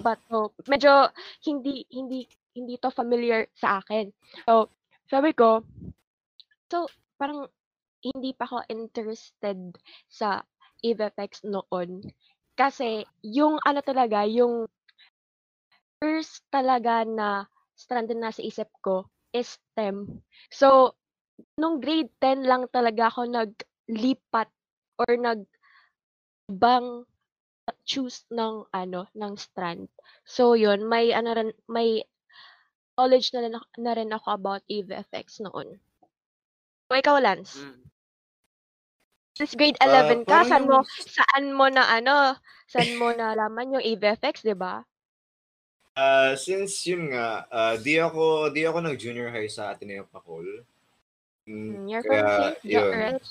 [0.00, 0.56] ba to?
[0.64, 1.12] Medyo,
[1.44, 2.24] hindi, hindi,
[2.56, 4.08] hindi to familiar sa akin.
[4.48, 4.72] So,
[5.12, 5.60] sabi ko,
[6.72, 6.88] so,
[7.20, 7.44] parang,
[8.04, 9.56] hindi pa ako interested
[10.08, 10.44] sa
[10.84, 12.04] AVFX noon.
[12.58, 14.70] Kasi, yung ano talaga, yung
[16.02, 20.22] first talaga na strand na nasa isip ko is STEM.
[20.50, 20.94] So,
[21.58, 24.48] nung grade 10 lang talaga ako naglipat
[25.02, 25.42] or nag
[26.46, 27.02] bang
[27.88, 29.88] choose ng ano ng strand.
[30.28, 32.04] So yun, may ano rin, may
[32.96, 33.48] knowledge na
[33.80, 35.80] na rin ako about AVFX noon.
[36.90, 37.56] O ikaw, Lance?
[37.64, 37.93] Mm.
[39.34, 42.38] Since grade Ah, 11 ka, parang saan mo, saan mo na ano,
[42.70, 44.86] saan mo nalaman yung AVFX, di ba?
[45.94, 50.62] Uh, since yun nga, uh, di ako di ako nag-junior high sa Ateneo Pacol.
[51.46, 52.56] Mm, Mm, You're from St.
[52.62, 52.90] Jo, yun.
[52.94, 53.22] right?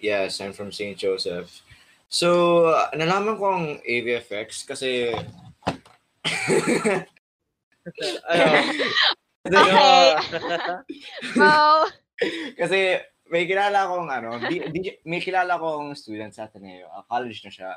[0.00, 0.96] Yes, I'm from St.
[0.96, 1.60] Joseph.
[2.08, 5.10] So, uh, nalaman ko ang AVFX kasi.
[9.40, 10.12] Okay.
[11.40, 11.88] Wow.
[12.54, 16.90] Kasi may kilala akong ano, di, di- may kilala akong student sa Ateneo.
[16.90, 17.70] ah, college na siya.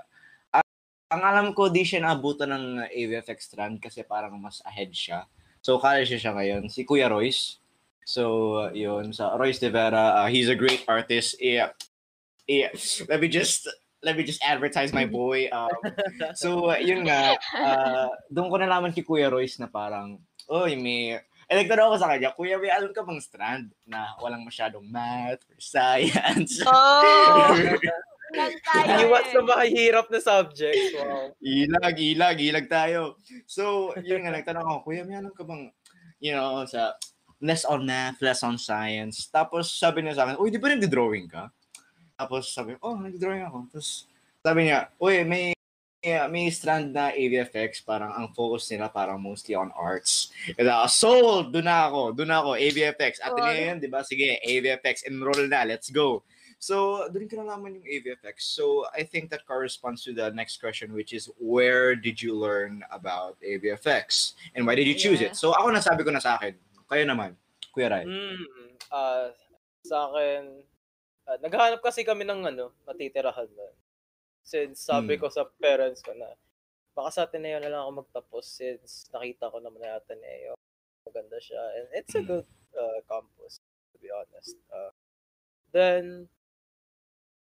[0.49, 0.65] Ah,
[1.13, 5.29] ang alam ko, di siya naabutan ng AVFX strand kasi parang mas ahead siya.
[5.63, 6.67] So, college na siya ngayon.
[6.67, 7.61] Si Kuya Royce.
[8.03, 9.15] So, uh, yun.
[9.15, 11.39] Sa Royce De Vera, uh, he's a great artist.
[11.39, 11.71] Yeah.
[12.49, 12.75] Yeah.
[13.07, 13.69] Let me just
[14.03, 15.47] let me just advertise my boy.
[15.55, 15.71] Um,
[16.35, 17.39] so, uh, yun nga.
[17.55, 20.19] Uh, doon ko nalaman kay Kuya Royce na parang,
[20.51, 24.41] oy, may eh, nagtanong ako sa kanya, Kuya, may alam ka bang strand na walang
[24.41, 26.59] masyadong math or science?
[26.65, 27.53] Oh.
[28.33, 29.33] Yan tayo Iwas eh.
[29.37, 30.97] sa mahihirap na subjects.
[30.97, 31.37] Wow.
[31.37, 33.21] ilag, ilag, ilag tayo.
[33.45, 35.69] So, yun nga, nagtanong ako, Kuya, may alam ka bang,
[36.17, 36.97] you know, sa
[37.43, 39.29] less on math, less on science.
[39.29, 41.51] Tapos sabi niya sa akin, uy, di ba nagdi-drawing ka?
[42.15, 43.67] Tapos sabi oh, nagdi-drawing ako.
[43.69, 44.07] Tapos
[44.41, 45.53] sabi niya, uy, may
[46.03, 50.35] yeah, may strand na AVFX, parang ang focus nila parang mostly on arts.
[50.53, 51.55] Kaya sold!
[51.55, 53.23] Doon na ako, doon na ako, AVFX.
[53.23, 53.39] At Oh.
[53.39, 54.03] yun, di ba?
[54.03, 56.21] Sige, AVFX, enroll na, let's go.
[56.59, 58.47] So, doon ko nalaman yung AVFX.
[58.47, 62.83] So, I think that corresponds to the next question, which is, where did you learn
[62.87, 64.35] about AVFX?
[64.55, 65.31] And why did you choose Yeah.
[65.31, 65.39] it?
[65.39, 66.55] So, ako nasabi ko na sa akin.
[66.87, 67.35] Kayo naman,
[67.75, 68.05] Kuya Rai.
[68.07, 68.43] Mm,
[68.91, 69.27] ah,
[69.83, 70.63] sa akin,
[71.27, 73.67] ah, naghahanap kasi kami ng ano, matitirahan na.
[74.43, 75.21] Since sabi Mm.
[75.23, 76.35] ko sa parents ko na,
[76.93, 80.53] baka sa Ateneo na lang ako magtapos since nakita ko naman na Ateneo.
[81.07, 81.63] Maganda siya.
[81.79, 82.27] And it's a Mm.
[82.27, 84.59] good uh, campus, to be honest.
[84.67, 84.91] Uh,
[85.71, 86.27] then,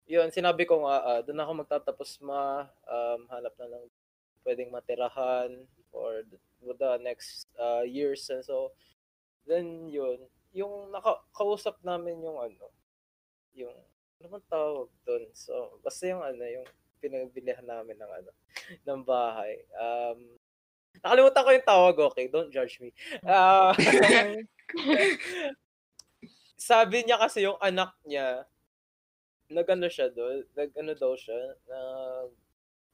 [0.08, 3.84] yun, sinabi ko nga, ah, doon ako magtatapos ma, um, hanap na lang
[4.48, 8.24] pwedeng matirahan for the, for the next uh, years.
[8.32, 8.72] And so,
[9.44, 10.24] then yun,
[10.56, 12.72] yung nakakausap namin yung ano,
[13.52, 13.76] yung,
[14.18, 15.28] ano bang tawag doon?
[15.36, 18.32] So, basta yung ano, yung pinagbilihan namin ng ano,
[18.84, 19.62] ng bahay.
[19.78, 20.20] Um,
[21.02, 22.26] nakalimutan ko yung tawag, okay?
[22.30, 22.90] Don't judge me.
[23.24, 23.74] Ah,
[26.58, 28.44] sabi niya kasi yung anak niya,
[29.48, 32.32] nagano siya doon, nagano daw siya, nag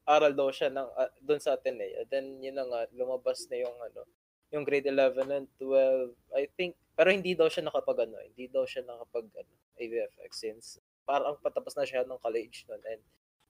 [0.03, 2.03] aral daw siya ng uh, doon sa Ateneo.
[2.11, 4.03] Then yun na nga lumabas na yung ano,
[4.51, 8.67] yung grade 11 and 12, I think, pero hindi daw siya nakapag ano, hindi daw
[8.67, 10.65] siya nakapag ano, AVFX since
[11.03, 13.03] parang patapos na siya ng college noon and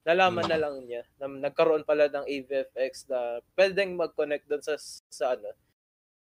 [0.08, 4.76] nalaman na lang niya na nagkaroon pala ng AVFX na pwedeng mag-connect doon sa
[5.10, 5.52] sa ano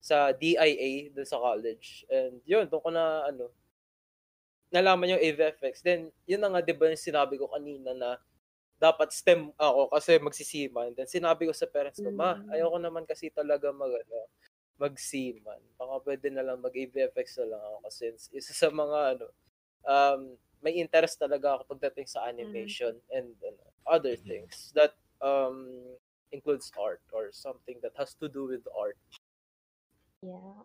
[0.01, 2.05] sa DIA doon sa college.
[2.11, 3.51] And yun, doon ko na ano
[4.71, 5.81] nalaman yung AVFX.
[5.81, 8.21] Then yun na nga 'di ba yung sinabi ko kanina na
[8.77, 10.93] dapat STEM ako kasi magsisiman.
[10.97, 12.49] Then sinabi ko sa parents ko, ma, Mm.
[12.53, 14.29] ayoko naman kasi talaga mag ano,
[14.81, 15.61] magsiman.
[15.79, 19.27] Baka pwede na lang mag-AVFX na lang ako since isa sa mga ano,
[19.87, 20.21] um,
[20.65, 24.25] may interest talaga ako pagdating sa animation and ano, other Mhm.
[24.25, 25.65] things that um
[26.29, 28.95] includes art or something that has to do with art.
[30.21, 30.61] Yeah.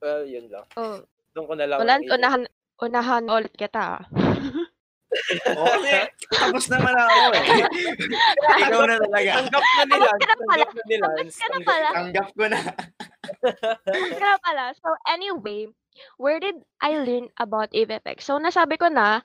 [0.00, 0.64] Well, yun lang.
[0.74, 1.04] Oh,
[1.36, 1.78] Doon ko na lang.
[1.84, 2.42] ulan, i- unahan,
[2.80, 4.00] unahan ulit kita.
[4.00, 4.04] ah.
[5.56, 5.96] Oo, kasi
[6.28, 7.44] tapos naman ako eh.
[8.66, 9.30] Ikaw na talaga.
[9.40, 10.10] Tanggap na nila.
[10.10, 10.64] Tapos ka na pala.
[10.66, 11.06] Tanggap na nila.
[11.14, 11.88] Tapos ka na pala.
[11.94, 12.60] Tanggap ko na.
[14.16, 14.64] Kaya pala.
[14.76, 15.60] So anyway,
[16.16, 18.26] where did I learn about AVFX?
[18.26, 19.22] So nasabi ko na,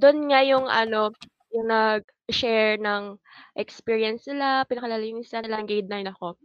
[0.00, 1.12] doon nga yung ano,
[1.52, 3.20] yung nag-share ng
[3.58, 6.40] experience nila, pinakalala yung isa nilang grade 9 ako.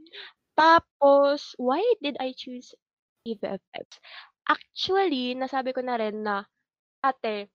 [0.55, 2.75] Tapos, why did I choose
[3.23, 4.03] AVFX?
[4.45, 6.43] Actually, nasabi ko na rin na,
[7.01, 7.49] ate,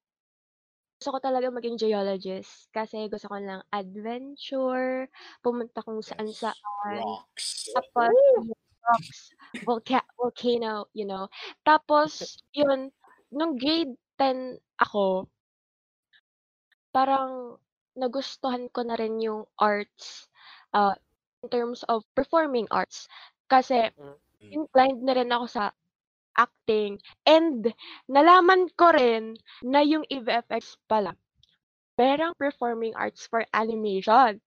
[1.01, 5.09] gusto ko talaga maging geologist kasi gusto ko ng adventure,
[5.41, 6.61] pumunta kung saan saan.
[6.85, 7.73] Rocks.
[7.73, 8.13] Tapos,
[8.85, 9.21] rocks,
[9.65, 11.25] volca- volcano, you know.
[11.65, 12.93] Tapos, yun,
[13.33, 15.25] nung grade 10 ako,
[16.93, 17.59] parang
[17.99, 20.31] nagustuhan ko na rin yung arts
[20.75, 20.95] uh,
[21.43, 23.09] in terms of performing arts.
[23.51, 24.17] Kasi, Mm.
[24.57, 25.65] inclined na rin ako sa
[26.39, 26.97] acting.
[27.29, 27.69] And,
[28.09, 31.13] nalaman ko rin na yung EVFX pala,
[31.99, 34.41] perang performing arts for animation.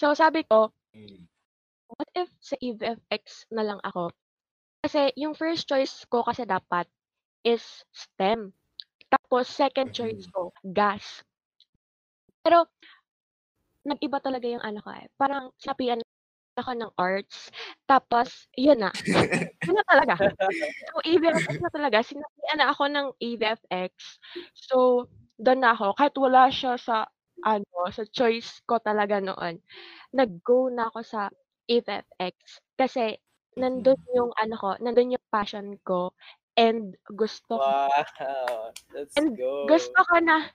[0.00, 1.28] So, sabi ko, Mm.
[1.92, 4.10] what if sa EVFX na lang ako?
[4.84, 6.88] Kasi yung first choice ko kasi dapat
[7.44, 8.52] is STEM.
[9.12, 11.24] Tapos second choice ko, gas.
[12.44, 12.68] Pero
[13.88, 15.08] nag-iba talaga yung ano ko eh.
[15.16, 16.00] Parang sinapian
[16.54, 17.50] ako ng arts.
[17.90, 18.90] Tapos, yun na.
[19.66, 20.14] yun na talaga.
[20.94, 21.98] So, EVFX na talaga.
[22.00, 23.92] Sinapian na ako ng EVFX.
[24.54, 25.08] So,
[25.42, 25.98] doon na ako.
[25.98, 27.10] Kahit wala siya sa
[27.42, 29.58] ano, sa choice ko talaga noon.
[30.14, 31.26] Nag-go na ako sa
[31.66, 32.62] EVFX.
[32.78, 33.18] Kasi,
[33.58, 36.14] nandun yung ano ko, nandun yung passion ko.
[36.54, 38.70] And gusto ko, Wow.
[38.94, 39.66] Let's And go.
[39.66, 40.46] gusto ko na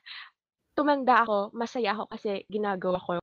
[0.80, 3.20] tumanda ako, masaya ako kasi ginagawa ko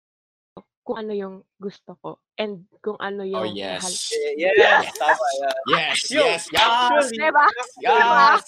[0.87, 4.13] kung ano yung gusto ko and kung ano yung Oh, mahal yes.
[4.37, 5.57] Yes, tama yan.
[5.73, 6.63] Yes, yes, yes.
[6.63, 7.47] Actually, Diba?
[7.81, 8.45] Yes.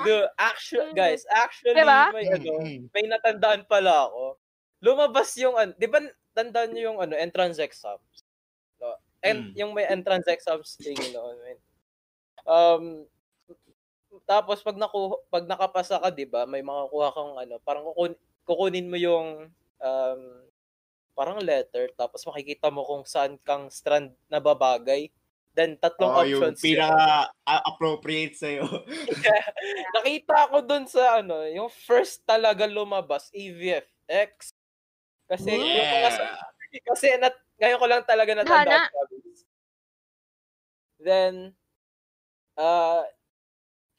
[0.00, 2.08] Dude, actually, guys, actually, Diba?
[2.10, 2.88] may, ano, Mm.
[2.88, 4.40] may natandaan pala ako.
[4.80, 6.00] Lumabas yung, ano, di ba
[6.32, 8.24] tandaan nyo yung ano, entrance exams?
[8.80, 8.96] No?
[9.20, 9.58] And Mm.
[9.60, 11.36] yung may entrance exams thing noon.
[11.36, 11.58] man.
[12.48, 12.82] Um,
[14.24, 18.16] tapos pag naku pag nakapasa ka, 'di ba, may makukuha kang ano, parang kukun,
[18.48, 20.20] kukunin mo yung um,
[21.12, 25.12] parang letter tapos makikita mo kung saan kang strand na babagay.
[25.52, 26.62] Then tatlong Oh, yung options.
[26.62, 26.78] yun.
[26.78, 28.64] pinaka-appropriate sa'yo.
[29.98, 34.54] Nakita ko dun sa ano, yung first talaga lumabas, AVFX.
[35.28, 36.10] Kasi yung mga
[36.68, 36.80] Yeah.
[36.84, 38.88] kasi nat, ngayon ko lang talaga natandaan.
[41.00, 41.54] Then
[42.58, 43.06] ah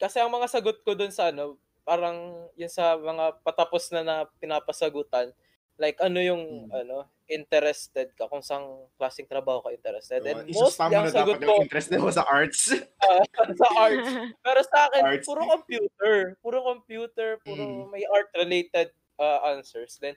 [0.00, 1.60] kasi ang mga sagot ko dun sa ano,
[1.90, 2.18] parang
[2.54, 5.34] yung sa mga patapos na na pinapasagutan,
[5.74, 6.86] like ano yung Hmm.
[6.86, 8.62] ano, interested ka kung saan
[8.94, 10.22] klaseng trabaho ka interested.
[10.22, 12.70] And Uh, ang na sagot dapat ko yung interest mo sa arts.
[13.62, 14.06] sa arts.
[14.46, 15.26] Pero sa akin, Arts.
[15.26, 16.14] puro computer.
[16.38, 17.90] Puro computer, puro Mm.
[17.90, 19.98] may art-related uh, answers.
[19.98, 20.14] Then,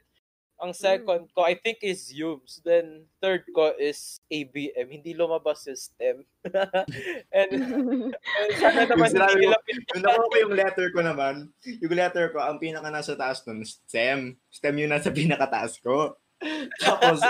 [0.62, 2.62] ang second ko, I think is Humes.
[2.64, 4.88] Then, third ko is ABM.
[4.88, 6.18] Hindi lumabas yung STEM.
[7.36, 9.58] and, and sana naman hindi nila
[9.96, 11.36] Yung nakuha ko yung letter ko naman,
[11.66, 14.40] yung letter ko, ang pinaka nasa taas nun, STEM.
[14.54, 16.16] STEM yung nasa pinakataas ko.
[16.84, 17.24] tapos,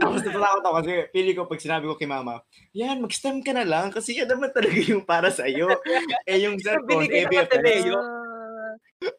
[0.00, 2.40] tapos natatakot ako kasi pili ko pag sinabi ko kay mama,
[2.72, 5.68] yan, mag-STEM ka na lang kasi yan naman talaga yung para sa'yo.
[6.24, 7.60] eh yung ng ABFX.
[7.60, 8.21] Ateneo.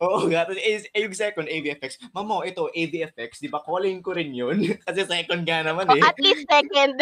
[0.04, 0.48] Oo nga.
[0.48, 2.00] Tapos, eh, eh, yung second, ABFX.
[2.12, 4.58] Mama, ito, ABFX, di ba calling ko rin yun?
[4.88, 6.02] kasi second nga naman O, eh.
[6.04, 6.96] at least second.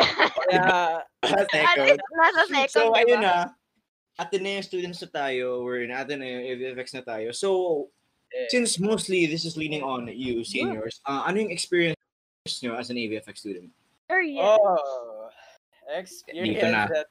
[0.50, 1.86] Kaya, at second.
[1.88, 3.00] least nasa second, So, diba?
[3.04, 3.36] ayun na.
[4.20, 5.64] Ateneo students na tayo.
[5.64, 7.32] We're in Ateneo, AVFX na tayo.
[7.34, 7.50] So,
[8.32, 8.48] Eh.
[8.48, 12.00] since mostly this is leaning on you, seniors, uh, ano yung experience
[12.64, 13.68] nyo as an AVFX student?
[14.08, 14.56] Or yeah.
[14.56, 15.28] oh,
[15.92, 16.88] experience Dito na.
[16.88, 17.08] that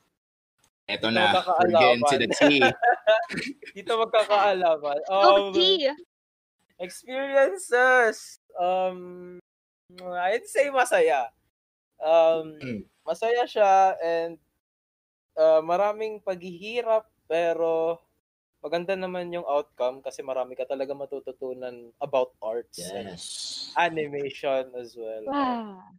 [0.90, 1.30] Eto Ito, na,
[1.62, 2.58] we're getting to the tea.
[3.78, 4.98] dito magkakaalaman.
[5.06, 5.86] Um, T.
[6.82, 9.38] experiences, um,
[10.02, 11.30] I'd say masaya.
[12.02, 12.82] Um, Mm.
[13.06, 14.34] masaya siya and
[15.38, 18.00] uh, maraming paghihirap pero
[18.60, 23.72] maganda naman yung outcome kasi marami ka talaga matututunan about arts and Yes.
[23.78, 25.24] animation as well.
[25.30, 25.94] Wow.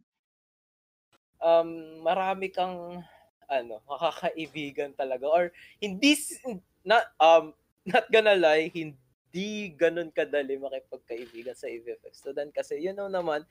[1.42, 3.02] Um, marami kang
[3.52, 5.44] ano, makakaibigan talaga or
[5.76, 6.16] hindi
[6.88, 7.52] not um
[7.84, 13.44] not gonna lie, hindi ganun kadali makipagkaibigan sa AVFX student kasi you know naman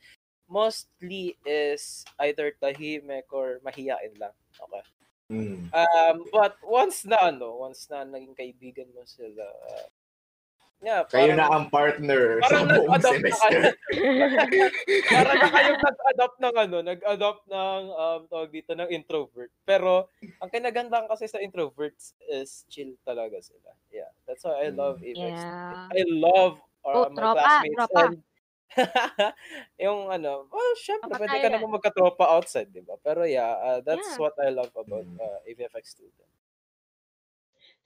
[0.51, 4.35] mostly is either tahimik or mahiyain lang.
[4.59, 4.83] Okay.
[5.31, 5.71] Mm.
[5.71, 9.87] Um, but once na ano, once na naging kaibigan mo sila, uh,
[10.81, 13.61] yeah, Kayo parang- na ang partner sa parang buong nag-adopt na semester.
[15.11, 19.51] Para na kayong nag-adopt ng ano, nag-adopt ng um tawag dito ng introvert.
[19.63, 23.71] Pero ang kinagandaan kasi sa introverts is chill talaga sila.
[23.89, 25.37] Yeah, that's why I love Apex.
[25.37, 25.87] Yeah.
[25.87, 28.01] I love uh, Oh, my tropa, classmates tropa.
[28.01, 28.17] and
[29.83, 32.95] yung ano, well, syempre, Tropa pwede ka naman magka-tropa outside, di ba?
[32.97, 34.19] Pero yeah, uh, that's Yeah.
[34.23, 35.19] what I love about Mm.
[35.19, 36.29] uh, AVFX student.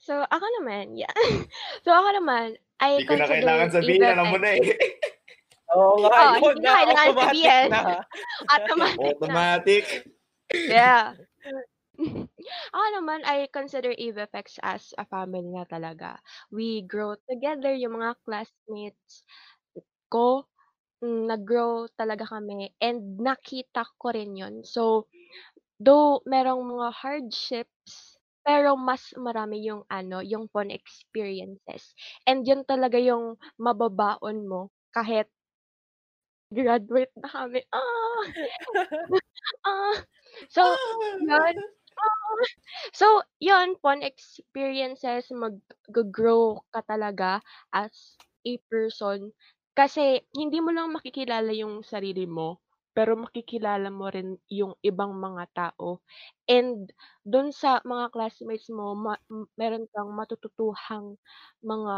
[0.06, 1.10] So, ako naman, yeah.
[1.84, 4.62] so, ako naman, I Hindi ko na consider kailangan sabihin, alam mo na eh.
[5.74, 7.70] Oo nga, Oh, yun hindi na, na kailangan automatic sabihin.
[7.74, 7.82] na.
[8.54, 9.10] automatic na.
[9.18, 9.86] Automatic.
[10.70, 11.06] Yeah.
[12.76, 16.22] ako naman, I consider AVFX as a family na talaga.
[16.54, 19.26] We grow together, yung mga classmates
[20.14, 20.46] ko,
[21.02, 24.62] mm, nag-grow talaga kami and nakita ko rin yun.
[24.62, 25.10] So,
[25.82, 27.75] though merong mga hardships,
[28.46, 31.98] pero mas marami yung ano, yung fun experiences.
[32.30, 35.28] And yun talaga yung mababaon mo kahit
[36.54, 37.62] graduate na kami.
[37.74, 38.22] Ah!
[39.70, 39.98] ah!
[40.50, 40.78] So,
[41.22, 41.56] yun.
[42.00, 42.44] Ah!
[42.96, 43.08] So,
[43.42, 47.42] yun, fun experiences, mag-grow ka talaga
[47.74, 49.34] as a person.
[49.78, 52.62] Kasi, hindi mo lang makikilala yung sarili mo,
[52.96, 56.02] pero makikilala mo rin yung ibang mga tao.
[56.50, 56.90] And,
[57.28, 59.22] dun sa mga classmates mo, ma-
[59.60, 61.20] meron kang matututuhang
[61.64, 61.94] mga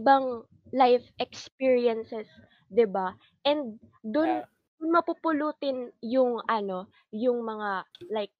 [0.00, 0.26] ibang
[0.74, 2.28] life experiences,
[2.70, 3.14] 'di ba?
[3.46, 4.44] And dun Yeah.
[4.82, 8.34] mapupulutin yung ano, yung mga like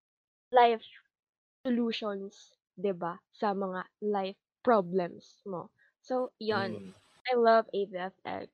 [0.53, 0.85] life
[1.67, 3.21] solutions, 'di ba?
[3.35, 5.71] Sa mga life problems mo.
[6.01, 6.95] So, yon Mm.
[7.29, 8.51] I love AVFX.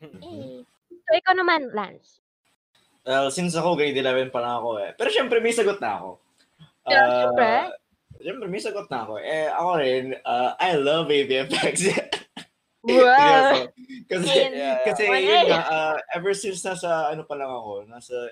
[0.00, 0.22] Mhm.
[0.22, 0.62] Eh.
[1.04, 2.21] So, ikaw naman, Lance.
[3.02, 4.90] Well, since ako grade 11 pa lang ako eh.
[4.94, 6.10] Pero syempre may sagot na ako.
[6.86, 7.46] Yeah, Ah, syempre.
[8.22, 9.14] Syempre may sagot na ako.
[9.18, 11.76] Eh, ako rin, uh, I love AVFX.
[12.82, 13.70] Wow!
[14.10, 14.82] Kasi, yeah.
[14.82, 18.26] kasi Wala yun uh, ever since nasa, ano pa lang ako, nasa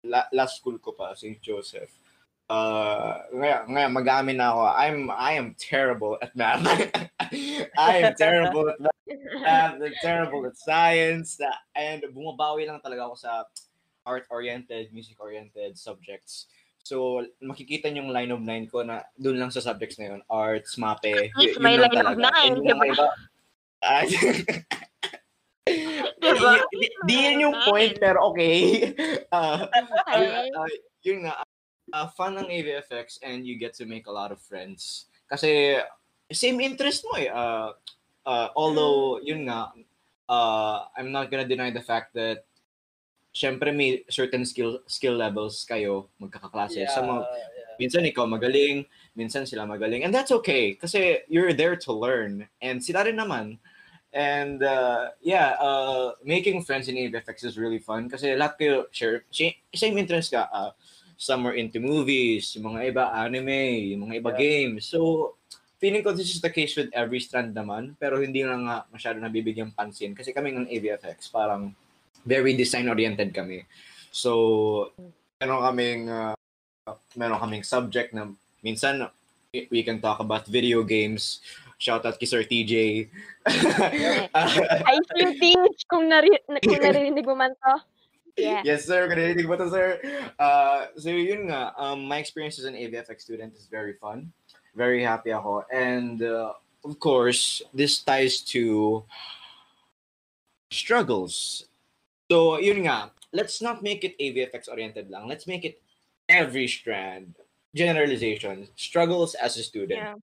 [0.00, 1.36] la- last school ko pa, St.
[1.44, 1.92] Joseph.
[2.48, 6.64] Uh, ngayon, ngayon mag-aamin na ako, I'm, I am terrible at math.
[7.76, 8.96] I am terrible at math.
[9.44, 11.36] I'm terrible at science.
[11.36, 13.44] uh, And bumabawi lang talaga ako sa
[14.04, 16.46] art-oriented, music-oriented subjects.
[16.82, 20.20] So, makikita niyo yung line of nine ko na doon lang sa subjects na yun.
[20.26, 21.30] Arts, mape.
[21.30, 22.26] At least may line of talaga.
[22.26, 22.86] nine, And yung diba?
[22.90, 23.16] iba-
[23.82, 24.06] Ay,
[26.22, 26.52] Diba?
[26.70, 28.90] di, di yun yung point, pero okay.
[29.30, 29.66] Uh,
[30.10, 30.50] Okay.
[30.50, 30.68] uh,
[31.02, 31.42] yun nga,
[31.92, 35.06] uh, fun ng AVFX and you get to make a lot of friends.
[35.26, 35.78] Kasi,
[36.30, 37.30] same interest mo eh.
[37.30, 37.74] Uh,
[38.22, 39.70] uh, although, yun nga,
[40.28, 42.42] uh, I'm not gonna deny the fact that
[43.32, 46.84] syempre may certain skill skill levels kayo magkakaklase.
[46.84, 47.76] Yeah, Sa mga, yeah.
[47.80, 48.84] minsan ikaw magaling,
[49.16, 50.04] minsan sila magaling.
[50.04, 52.46] And that's okay kasi you're there to learn.
[52.60, 53.56] And sila rin naman.
[54.12, 59.24] And uh, yeah, uh, making friends in AVFX is really fun kasi lahat kayo share,
[59.32, 60.44] same interest ka.
[60.52, 60.76] Uh,
[61.16, 64.40] some are into movies, yung mga iba anime, yung mga iba Yeah.
[64.42, 64.90] games.
[64.90, 65.38] So,
[65.80, 69.16] feeling ko this is the case with every strand naman, pero hindi lang nga masyado
[69.16, 71.72] nabibigyan pansin kasi kami ng AVFX parang
[72.26, 73.66] very design-oriented kami.
[74.10, 74.92] So,
[75.40, 76.34] meron kaming uh,
[77.16, 78.30] meron kaming subject na
[78.62, 79.08] minsan
[79.52, 81.40] we can talk about video games.
[81.76, 83.08] Shout out kay Sir TJ.
[83.50, 87.74] I still think kung, nari- na- kung narinig mo man to.
[88.38, 88.62] Yeah.
[88.64, 89.10] yes, sir.
[89.10, 90.00] Kanilig mo to, sir.
[90.38, 91.74] Uh, so, yun nga.
[91.76, 94.32] Um, my experience as an AVFX student is very fun.
[94.72, 95.68] Very happy ako.
[95.68, 99.04] And, uh, of course, this ties to
[100.70, 101.66] struggles.
[102.32, 103.12] So, yun nga.
[103.28, 105.28] Let's not make it AVFX oriented lang.
[105.28, 105.84] Let's make it
[106.32, 107.36] every strand.
[107.76, 108.72] Generalization.
[108.72, 110.00] Struggles as a student.
[110.00, 110.16] Yeah.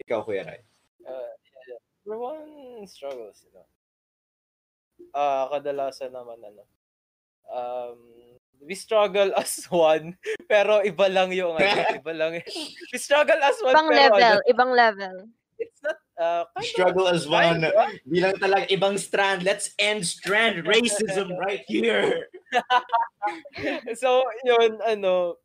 [0.00, 0.64] Ikaw, Kuya Rai.
[1.04, 1.28] Uh,
[1.68, 1.80] yeah.
[2.08, 3.68] Number one struggles, you know.
[5.12, 6.64] Ah, kadalasan naman ano.
[7.52, 8.00] Um,
[8.64, 10.16] we struggle as one,
[10.48, 12.40] pero iba lang yung ano, iba lang.
[12.92, 15.16] we struggle as one, Ibang pero level, ano, ibang level.
[15.58, 17.64] It's not uh, Struggle as one.
[18.06, 19.42] Bilang talaga ibang strand.
[19.42, 22.28] Let's end strand racism right here.
[24.00, 25.38] so, yun, ano,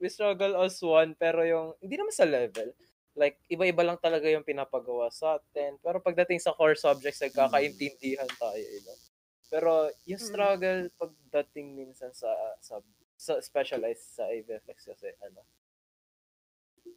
[0.00, 2.72] we struggle as one, pero yung, hindi naman sa level.
[3.16, 5.80] Like, iba-iba lang talaga yung pinapagawa sa atin.
[5.80, 8.98] Pero pagdating sa core subjects, nagkakaintindihan tayo, you know?
[9.48, 9.70] Pero
[10.04, 10.28] yung Mm.
[10.28, 12.28] struggle pagdating minsan sa,
[12.60, 12.82] sa,
[13.16, 15.40] sa specialized sa AVFX kasi, ano,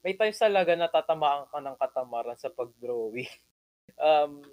[0.01, 3.29] may times talaga na tatamaan ka ng katamaran sa pag-drawing.
[3.99, 4.45] Um,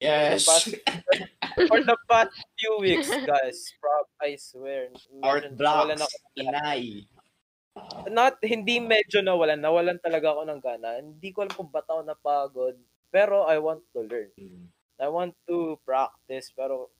[0.00, 0.44] Yes.
[0.44, 0.76] Past-
[1.70, 4.88] for the past few weeks, guys, prob, I swear,
[5.22, 6.04] Art blocks.
[6.36, 7.04] Inay.
[8.10, 10.88] not hindi medyo nawalan, nawalan talaga ako ng gana.
[10.98, 12.76] Hindi ko alam kung ba't ako napagod,
[13.12, 14.32] pero I want to learn.
[14.96, 16.92] I want to practice, pero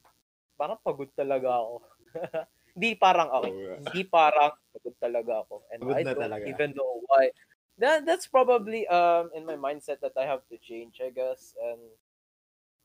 [0.56, 1.74] parang pagod talaga ako.
[2.76, 3.46] hindi parang ako.
[3.48, 5.54] Oh, Hindi parang pagod talaga ako.
[5.72, 6.44] And Pagod I don't talaga.
[6.46, 7.32] even know why.
[7.80, 11.56] That, that's probably um in my mindset that I have to change, I guess.
[11.56, 11.80] And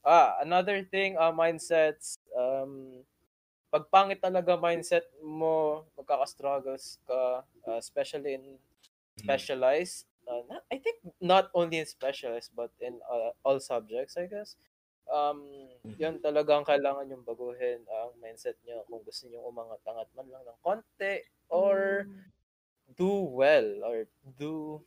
[0.05, 3.03] ah, another thing, uh, mindsets, um,
[3.73, 8.45] pag pangit talaga mindset mo, magkaka-struggles ka, uh, especially in
[9.19, 10.07] specialized.
[10.25, 14.55] Uh, not- I think not only in specialized, but in uh, all subjects, I guess.
[15.05, 15.69] Um,
[16.01, 20.59] yun talagang kailangan yung baguhin ang mindset nyo kung gusto nyo umangat-angat man lang ng
[20.65, 21.21] konti
[21.53, 22.09] or
[22.91, 24.83] do well or do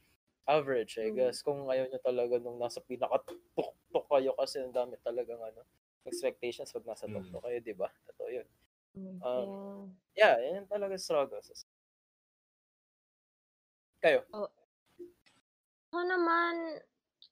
[0.48, 1.12] average, I Mm.
[1.12, 1.42] guess.
[1.44, 5.62] Kung ayaw nyo talaga nung nasa pinakatuktok kayo kasi ang dami talagang ano,
[6.08, 7.12] expectations pag nasa Mm.
[7.12, 7.90] tuktok kayo, di ba?
[8.12, 8.48] Totoo yun.
[8.96, 9.88] Mm, Um, yeah.
[10.18, 11.64] Yeah, yan talaga struggles.
[14.02, 14.28] Kayo?
[15.92, 16.84] Ako naman,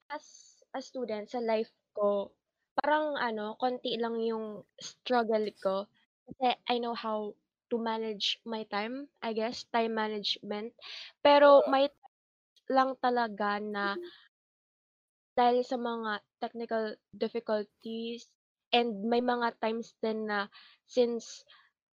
[0.08, 0.26] as
[0.72, 2.32] a student sa life ko,
[2.78, 5.88] parang ano, konti lang yung struggle ko.
[6.28, 7.36] Kasi I know how
[7.70, 10.74] to manage my time, I guess, time management.
[11.22, 11.90] Pero may
[12.70, 13.94] lang talaga na
[15.36, 18.26] dahil sa mga technical difficulties
[18.72, 20.48] and may mga times din na
[20.88, 21.44] since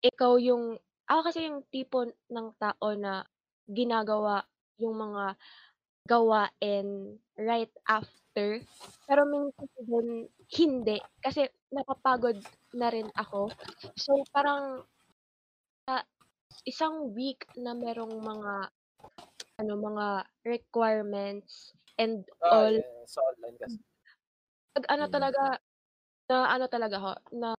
[0.04, 0.78] ikaw yung
[1.10, 3.26] ako kasi yung tipo ng tao na
[3.66, 4.46] ginagawa
[4.78, 5.34] yung mga
[6.06, 8.62] gawain right after.
[9.08, 12.38] Pero minsan din hindi kasi napapagod
[12.76, 13.50] na rin ako.
[13.98, 14.86] So parang
[16.66, 18.54] isang week na merong mga
[19.60, 20.08] ano mga
[20.48, 23.80] requirements and Ah, all yeah, sa online kasi.
[24.76, 25.14] pag ano Mm.
[25.14, 25.44] talaga
[26.30, 27.50] na ano talaga ako na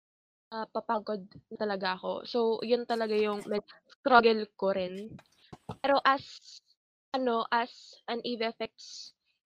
[0.51, 2.13] napapagod na talaga ako.
[2.27, 5.15] So yun talaga yung med- struggle ko rin.
[5.83, 6.25] Pero as
[7.15, 8.75] ano as an EVFX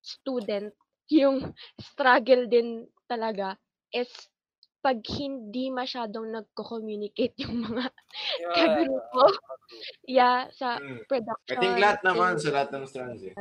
[0.01, 0.73] student,
[1.13, 3.57] yung struggle din talaga
[3.93, 4.09] is
[4.85, 7.89] pag hindi masyadong nagko-communicate yung mga
[8.37, 8.53] Yeah.
[8.53, 9.25] kagrupo.
[10.05, 11.09] Yeah, sa Mm.
[11.09, 11.57] production.
[11.57, 13.33] I think lahat naman sa lahat ng strands eh.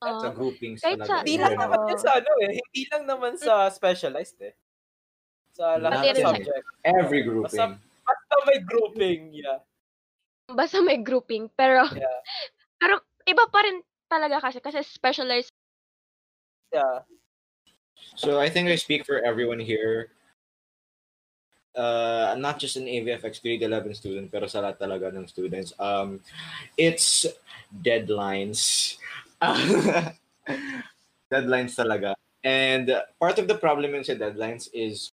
[0.00, 1.12] Uh, Sa groupings kahit talaga.
[1.12, 2.52] sa- Hindi Yun lang naman yun sa ano eh.
[2.58, 4.56] Hindi lang naman sa specialized eh.
[5.52, 6.64] Sa lahat ng subject.
[6.82, 7.76] Every grouping.
[8.02, 9.60] Basta may grouping, yeah.
[10.48, 11.52] basta may grouping.
[11.54, 12.18] Pero, Yeah.
[12.80, 15.52] pero iba pa rin talaga kasi, kasi specialized.
[16.72, 17.04] Yeah.
[18.16, 20.10] So I think I speak for everyone here.
[21.72, 25.72] Uh, not just an AVFX grade 11 student, pero sa lahat talaga ng students.
[25.80, 26.20] Um,
[26.76, 27.24] it's
[27.72, 28.96] deadlines.
[31.32, 32.12] deadlines talaga.
[32.44, 35.14] And uh, part of the problem yung sa deadlines is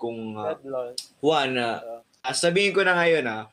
[0.00, 0.58] kung uh,
[1.22, 3.46] one, uh, ah, sabihin ko na ngayon ah,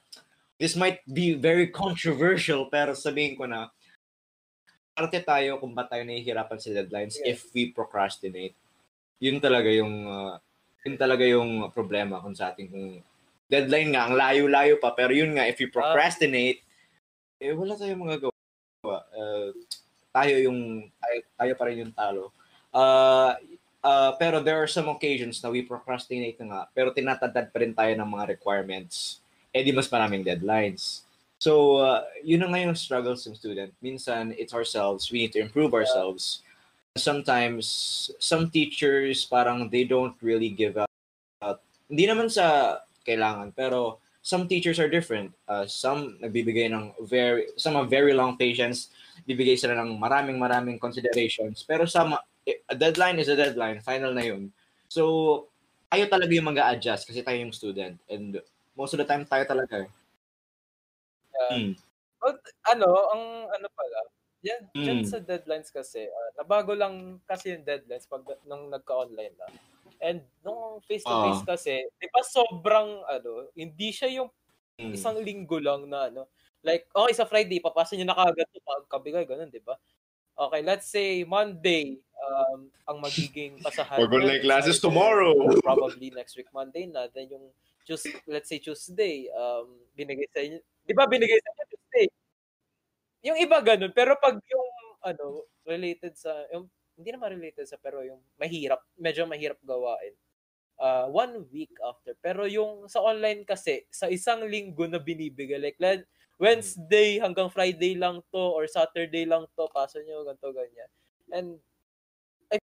[0.57, 3.69] this might be very controversial pero sabihin ko na
[4.97, 7.37] parte tayo kung ba't tayo nahihirapan sa deadlines Yeah.
[7.37, 8.57] if we procrastinate.
[9.19, 10.39] Yun talaga yung uh,
[10.85, 12.87] yun talaga yung problema kung sa ating kung
[13.49, 16.63] deadline nga ang layo-layo pa pero yun nga if you procrastinate
[17.39, 18.35] eh wala tayong magagawa.
[19.15, 19.55] Uh,
[20.11, 22.35] tayo yung tayo, tayo pa rin yung talo.
[22.69, 23.31] Uh,
[23.79, 27.71] uh, pero there are some occasions na we procrastinate na nga pero tinatadad pa rin
[27.71, 29.23] tayo ng mga requirements.
[29.55, 31.07] Eh di mas maraming deadlines.
[31.39, 33.71] So, uh, yun na nga yung struggles ng student.
[33.79, 35.07] Minsan, it's ourselves.
[35.07, 36.43] We need to improve ourselves.
[36.99, 37.65] Sometimes,
[38.19, 40.91] some teachers, parang they don't really give up.
[41.89, 42.77] Hindi naman sa
[43.07, 45.33] kailangan, pero some teachers are different.
[45.47, 48.93] Uh, some nagbibigay ng very, some have very long patience.
[49.25, 51.65] Bibigay sila ng maraming maraming considerations.
[51.65, 52.13] Pero some,
[52.45, 53.81] eh, a deadline is a deadline.
[53.81, 54.53] Final na yun.
[54.85, 55.47] So,
[55.89, 57.97] tayo talaga yung mag adjust kasi tayo yung student.
[58.05, 58.37] And
[58.77, 59.85] most of the time, tayo talaga.
[59.85, 59.89] eh.
[61.49, 61.73] Mm.
[62.19, 62.35] Well,
[62.67, 63.97] ano, ang ano pala,
[64.39, 65.07] yan, dyan Mm.
[65.07, 69.47] sa deadlines kasi, ah, nabago lang kasi yung deadlines pag nung nagka-online na.
[69.99, 71.49] And nung face-to-face Ah.
[71.55, 74.29] kasi, di ba sobrang, ano, hindi siya yung
[74.79, 74.95] Mm.
[74.95, 76.31] isang linggo lang na, ano,
[76.63, 79.75] like, okay, sa Friday, papasa nyo na kagad ito, pagkabigay, ganun, di ba?
[80.39, 83.99] Okay, let's say Monday, um, ang magiging pasahan.
[83.99, 85.35] We're nun like classes tomorrow.
[85.67, 87.11] Probably next week Monday na.
[87.11, 87.51] Then yung,
[87.83, 89.67] just, let's say Tuesday, um,
[89.99, 90.63] binigay sa inyo.
[90.87, 92.07] Di ba binigay sa inyo Tuesday?
[93.23, 93.91] Yung iba ganun.
[93.91, 94.69] Pero pag yung,
[95.03, 100.15] ano, related sa, yung, hindi naman related sa, pero yung mahirap, medyo mahirap gawain.
[100.79, 102.15] Uh, one week after.
[102.23, 105.79] Pero yung sa online kasi, sa isang linggo na binibigay, like,
[106.39, 110.89] Wednesday hanggang Friday lang to or Saturday lang to, paso nyo, ganito, ganyan.
[111.35, 111.49] And,
[112.47, 112.63] I,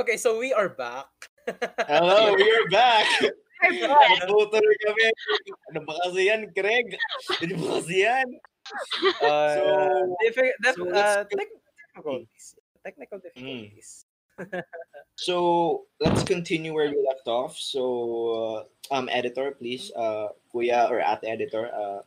[0.00, 1.12] okay, so we are back.
[1.92, 3.04] Hello, we're back!
[3.64, 5.06] Natutuloy kami.
[5.72, 6.88] Ano ba kasi yan, Craig?
[7.44, 8.28] Ano ba kasi yan?
[9.20, 12.56] Uh, So- diffi- def- so uh, difficulties.
[12.84, 13.68] Technical Hmm.
[13.70, 14.04] difficulties.
[15.14, 17.54] So, let's continue where we left off.
[17.56, 17.82] So,
[18.90, 22.02] uh, um, editor, please, uh, kuya or ate editor, uh,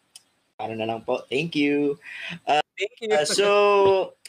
[0.60, 1.24] ano na lang po.
[1.32, 1.96] Thank you.
[2.46, 3.10] Thank you.
[3.16, 3.48] Uh, so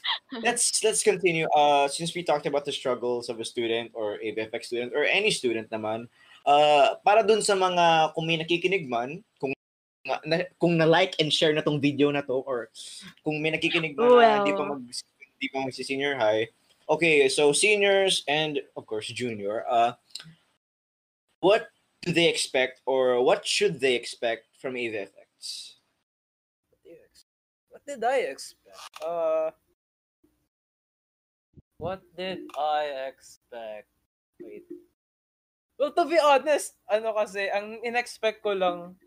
[0.46, 1.50] let's let's continue.
[1.52, 5.02] Uh, since we talked about the struggles of a student or a VFX student or
[5.04, 6.06] any student naman,
[6.46, 9.52] uh, para dun sa mga kung may nakikinig man, kung
[10.24, 12.72] na, kung na-like and share na tong video na to or
[13.22, 14.78] kung may nakikinig na hindi pa Well.
[14.78, 14.82] mag
[15.38, 16.48] hindi pa magsi senior high.
[16.88, 19.92] Okay, so seniors and of course junior, uh
[21.44, 21.68] what
[22.02, 25.78] do they expect or what should they expect from a VFX?
[27.70, 28.74] What did I expect?
[28.98, 29.50] Uh,
[31.78, 33.86] what did I expect?
[34.42, 34.66] Wait.
[35.78, 38.98] Well, to be honest, ano kasi, ang in-expect ko lang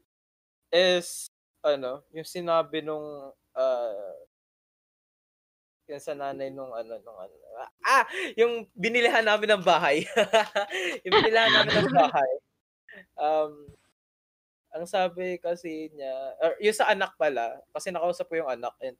[0.71, 1.27] is,
[1.61, 4.13] ano, yung sinabi nung, uh,
[5.91, 7.35] yung sa nanay nung ano, nung ano,
[7.83, 8.07] ah,
[8.39, 10.07] yung binilihan namin ng bahay.
[11.03, 12.31] yung binilihan namin ng bahay.
[13.19, 13.53] Um,
[14.71, 18.95] ang sabi kasi niya, or yung sa anak pala, kasi nakausap ko yung anak, and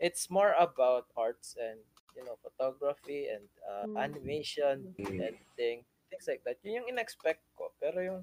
[0.00, 1.80] it's more about arts and,
[2.16, 3.96] you know, photography and uh, Mm.
[3.96, 5.20] animation, Mm.
[5.20, 5.78] editing,
[6.12, 6.60] things like that.
[6.64, 7.72] Yun yung in-expect ko.
[7.80, 8.20] Pero yung,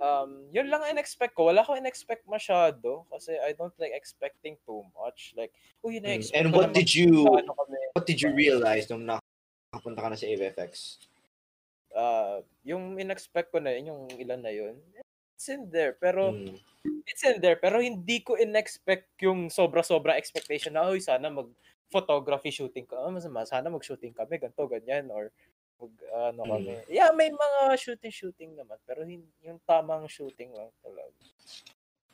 [0.00, 1.52] um, yun lang ang in-expect ko.
[1.52, 5.36] Wala akong in-expect masyado kasi I don't like expecting too much.
[5.36, 5.52] Like,
[5.84, 6.08] uy, yun Mm.
[6.08, 7.78] na-expect And ko what did you mag- ano kami.
[7.94, 10.98] what did you realize nung nakapunta ka na sa AVFX?
[11.90, 14.78] Uh, yung in-expect ko na yun, yung ilan na yun,
[15.34, 15.92] it's in there.
[15.92, 16.54] Pero, Mm.
[17.04, 22.86] it's in there pero hindi ko in-expect yung sobra-sobra expectation na, uy, sana mag-photography shooting
[22.86, 22.94] ka.
[22.96, 25.28] Oh, masama, sana mag-shooting kami, ganito, ganyan, or
[25.80, 26.50] mag, ano Mm.
[26.52, 26.72] kami.
[26.86, 31.16] Yeah, may mga shooting-shooting naman, pero hin- yung tamang shooting lang talaga.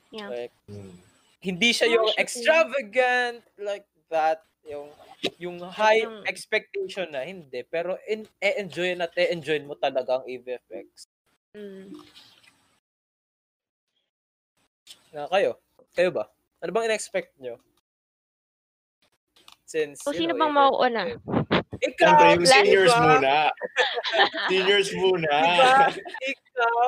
[0.08, 0.30] Yeah.
[0.30, 0.94] Like, Mm.
[1.42, 2.22] hindi siya yung shooting.
[2.22, 4.46] extravagant, like that.
[4.66, 4.90] Yung
[5.38, 11.08] yung high Yung- expectation na hindi, pero in, e-enjoy at e-enjoy mo talaga ang AVFX.
[11.54, 11.90] Mm.
[15.10, 15.56] Na kayo?
[15.96, 16.28] Kayo ba?
[16.60, 17.56] Ano bang in-expect nyo?
[19.66, 21.04] Since, So, sino know, bang mauuna?
[21.82, 22.06] Ikaw!
[22.06, 23.02] Siyempre, yung seniors diba?
[23.02, 23.34] muna.
[24.50, 25.34] seniors muna.
[25.42, 25.74] Diba?
[26.22, 26.78] Ikaw!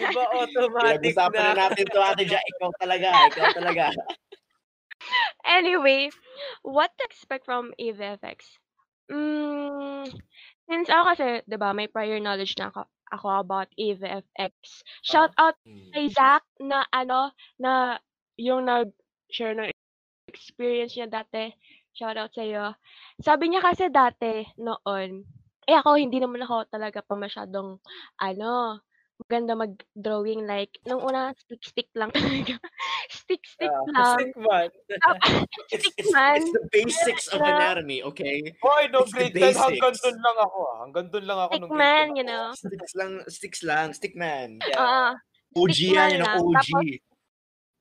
[0.00, 1.52] Diba automatic na na?
[1.68, 2.40] natin to, Ate Ja.
[2.40, 3.08] Ikaw talaga.
[3.30, 3.92] Ikaw talaga.
[5.44, 6.08] Anyway,
[6.64, 8.56] what to expect from AVFX?
[9.12, 10.08] Mm,
[10.64, 14.80] since ako kasi, 'di ba, may prior knowledge na ako, ako about AVFX.
[15.04, 15.60] Shout out
[15.92, 18.00] kay Zach na ano, na
[18.40, 19.68] yung nag-share ng
[20.32, 21.52] experience niya dati.
[21.94, 22.74] Shout out sa'yo.
[23.18, 25.22] Sabi niya kasi dati, noon,
[25.64, 27.78] eh ako, hindi naman ako talaga pa masyadong,
[28.18, 28.82] ano,
[29.16, 30.42] maganda mag-drawing.
[30.42, 32.58] Like, nung una, stick-stick lang talaga.
[33.06, 34.18] Stick-stick Ah, lang.
[34.18, 34.68] Sick man.
[35.70, 36.34] It's, Stick it's, man.
[36.36, 38.42] it's the basics of Na- anatomy, okay?
[38.58, 40.02] Hoy, no, It's grade 10 hanggang basics.
[40.02, 40.76] doon lang ako ah.
[40.82, 42.44] Hanggang doon lang ako Stick nung man, 10 you know.
[42.52, 44.58] Sticks lang, sticks lang, stick man.
[44.66, 44.82] Yeah.
[44.82, 45.06] Oo.
[45.62, 46.42] OG Stick yan, yun ang lang.
[46.42, 46.68] OG.
[46.68, 46.98] Tapos,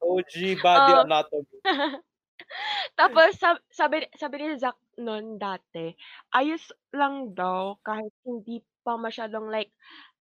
[0.04, 1.02] OG body Oo.
[1.04, 1.58] anatomy.
[3.00, 5.94] Tapos sab- sabi sabi ni Zach noon dati,
[6.34, 6.64] ayos
[6.94, 9.72] lang daw kahit hindi pa masyadong like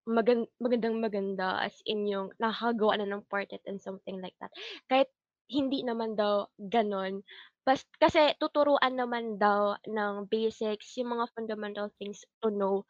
[0.08, 4.52] magan magandang maganda as in yung nakakagawa na ng portrait and something like that.
[4.90, 5.08] Kahit
[5.52, 7.22] hindi naman daw ganon.
[7.62, 12.82] Bas, kasi tuturuan naman daw ng basics, yung mga fundamental things to know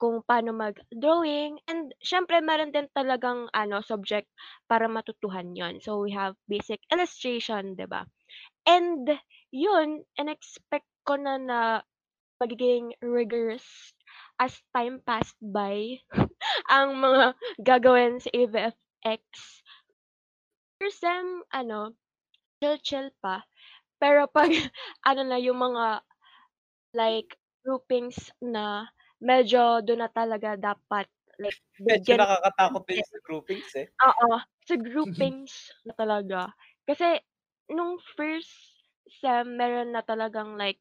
[0.00, 1.58] kung paano mag-drawing.
[1.70, 4.28] And syempre, meron din talagang ano, subject
[4.68, 8.04] para matutuhan yon So, we have basic illustration, 'di ba?
[8.70, 9.10] And
[9.50, 11.60] yun, and-expect ko na na
[12.42, 13.94] magiging rigorous
[14.40, 15.98] as time passed by
[16.74, 19.22] ang mga gagawin sa AVFX.
[20.80, 21.92] First sem, ano,
[22.60, 23.44] chill-chill pa.
[24.00, 24.50] Pero pag,
[25.06, 26.02] ano na, yung mga,
[26.96, 28.88] like, groupings na,
[29.20, 31.08] medyo doon na talaga dapat,
[31.40, 33.90] like, Medyo nakakatakot din sa groupings eh.
[34.00, 36.52] Oo, sa groupings na talaga.
[36.88, 37.20] Kasi
[37.70, 38.52] nung first
[39.22, 40.80] sem, meron na talagang like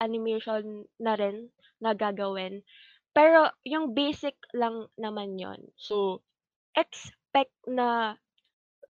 [0.00, 1.50] animation na rin
[1.82, 2.62] na gagawin.
[3.16, 6.22] Pero yung basic lang naman yon So,
[6.76, 8.16] expect na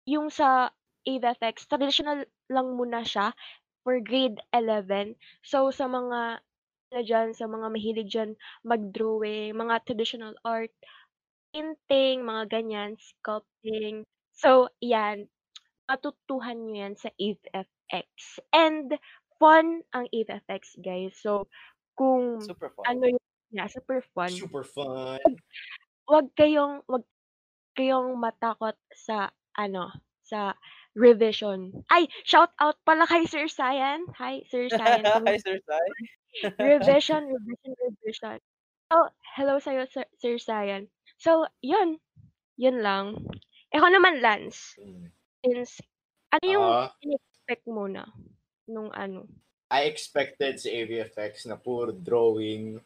[0.06, 0.70] yung sa
[1.08, 3.34] AVFX, traditional lang muna siya
[3.84, 5.18] for grade 11.
[5.46, 6.42] So, sa mga
[6.92, 8.32] na dyan, sa mga mahilig dyan
[8.68, 10.74] mag-drawing, mga traditional art,
[11.54, 14.04] painting, mga ganyan, sculpting.
[14.36, 15.28] So, yan,
[15.90, 18.42] matutuhan nyo yan sa AVFX.
[18.54, 18.96] And,
[19.42, 21.18] fun ang AVFX, guys.
[21.18, 21.50] So,
[21.98, 22.86] kung Super fun.
[22.86, 24.30] ano yung, yeah, super fun.
[24.32, 25.20] Super fun.
[26.08, 27.06] Wag kayong, wag
[27.74, 30.56] kayong matakot sa, ano, sa
[30.96, 31.72] revision.
[31.92, 34.08] Ay, shout out pala kay Sir Sayan.
[34.20, 35.04] Hi, Sir Sayan.
[35.28, 35.88] Hi, Sir Sai.
[36.60, 38.38] revision, revision, revision.
[38.92, 40.92] Oh, hello sa'yo, Sir, Sir Sayan.
[41.20, 42.00] So, yun.
[42.60, 43.16] Yun lang.
[43.72, 44.76] Ikaw naman, Lance.
[45.42, 45.82] Since,
[46.32, 48.06] ano yung Ah, in-expect mo na?
[48.70, 49.26] Nung ano?
[49.72, 52.78] I expected sa AVFX na puro drawing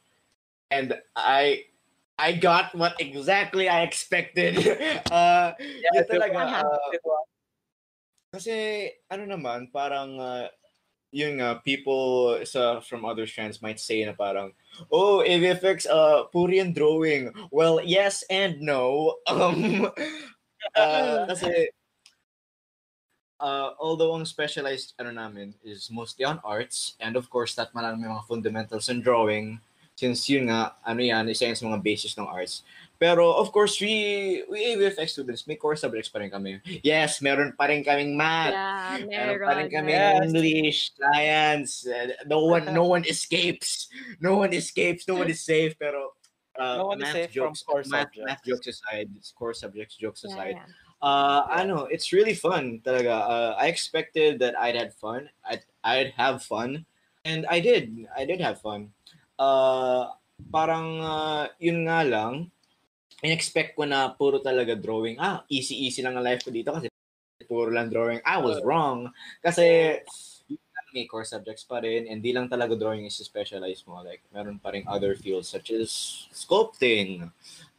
[0.70, 1.66] and I
[2.16, 4.56] I got what exactly I expected.
[5.12, 6.38] uh, Yeah, yun talaga.
[6.40, 6.62] diba?
[6.64, 7.18] uh, Diba?
[8.32, 8.54] kasi
[9.12, 10.48] ano naman, parang uh,
[11.12, 14.52] yun nga, people sa from other strands might say na parang,
[14.92, 17.32] oh, AVFX, uh, puro yan drawing.
[17.52, 19.16] Well, yes and no.
[19.32, 19.88] Um,
[20.76, 21.72] uh, kasi,
[23.40, 27.88] uh, although ang specialized ano namin is mostly on arts, and of course, that man
[28.00, 29.60] may mga fundamentals in drawing,
[29.96, 32.64] since yun nga, ano yan, isa yan sa mga basis ng arts.
[32.96, 36.64] Pero of course, we, we AVFX students, may core subjects pa rin kami.
[36.80, 38.56] Yes, meron pa rin kaming math.
[38.56, 39.76] Yeah, Meron pa rin meron.
[39.76, 40.16] kami Yes.
[40.24, 41.72] English, science.
[41.84, 43.92] uh, No one, no one escapes.
[44.24, 45.04] No one escapes.
[45.12, 45.76] No one is safe.
[45.76, 46.16] Pero
[46.56, 48.28] uh, No one is math safe from jokes, core math, subjects.
[48.32, 50.56] math jokes aside, core subjects jokes Yeah, aside.
[50.56, 50.72] yeah.
[51.02, 52.82] Uh, I know it's really fun.
[52.84, 53.14] Talaga.
[53.26, 55.30] Uh, I expected that I'd had fun.
[55.46, 56.86] I'd, I'd have fun,
[57.24, 58.08] and I did.
[58.16, 58.90] I did have fun.
[59.38, 60.16] Uh,
[60.52, 62.52] parang uh, yun nga lang.
[63.24, 65.18] In-expect ko na puro talaga drawing.
[65.18, 66.92] Ah, easy-easy lang ang life ko dito kasi
[67.48, 68.20] puro lang drawing.
[68.26, 69.10] I was wrong.
[69.42, 69.98] Kasi
[70.96, 74.00] may core subjects pa rin and di lang talaga drawing is specialized mo.
[74.00, 75.92] Like, meron pa rin other fields such as
[76.32, 77.28] sculpting,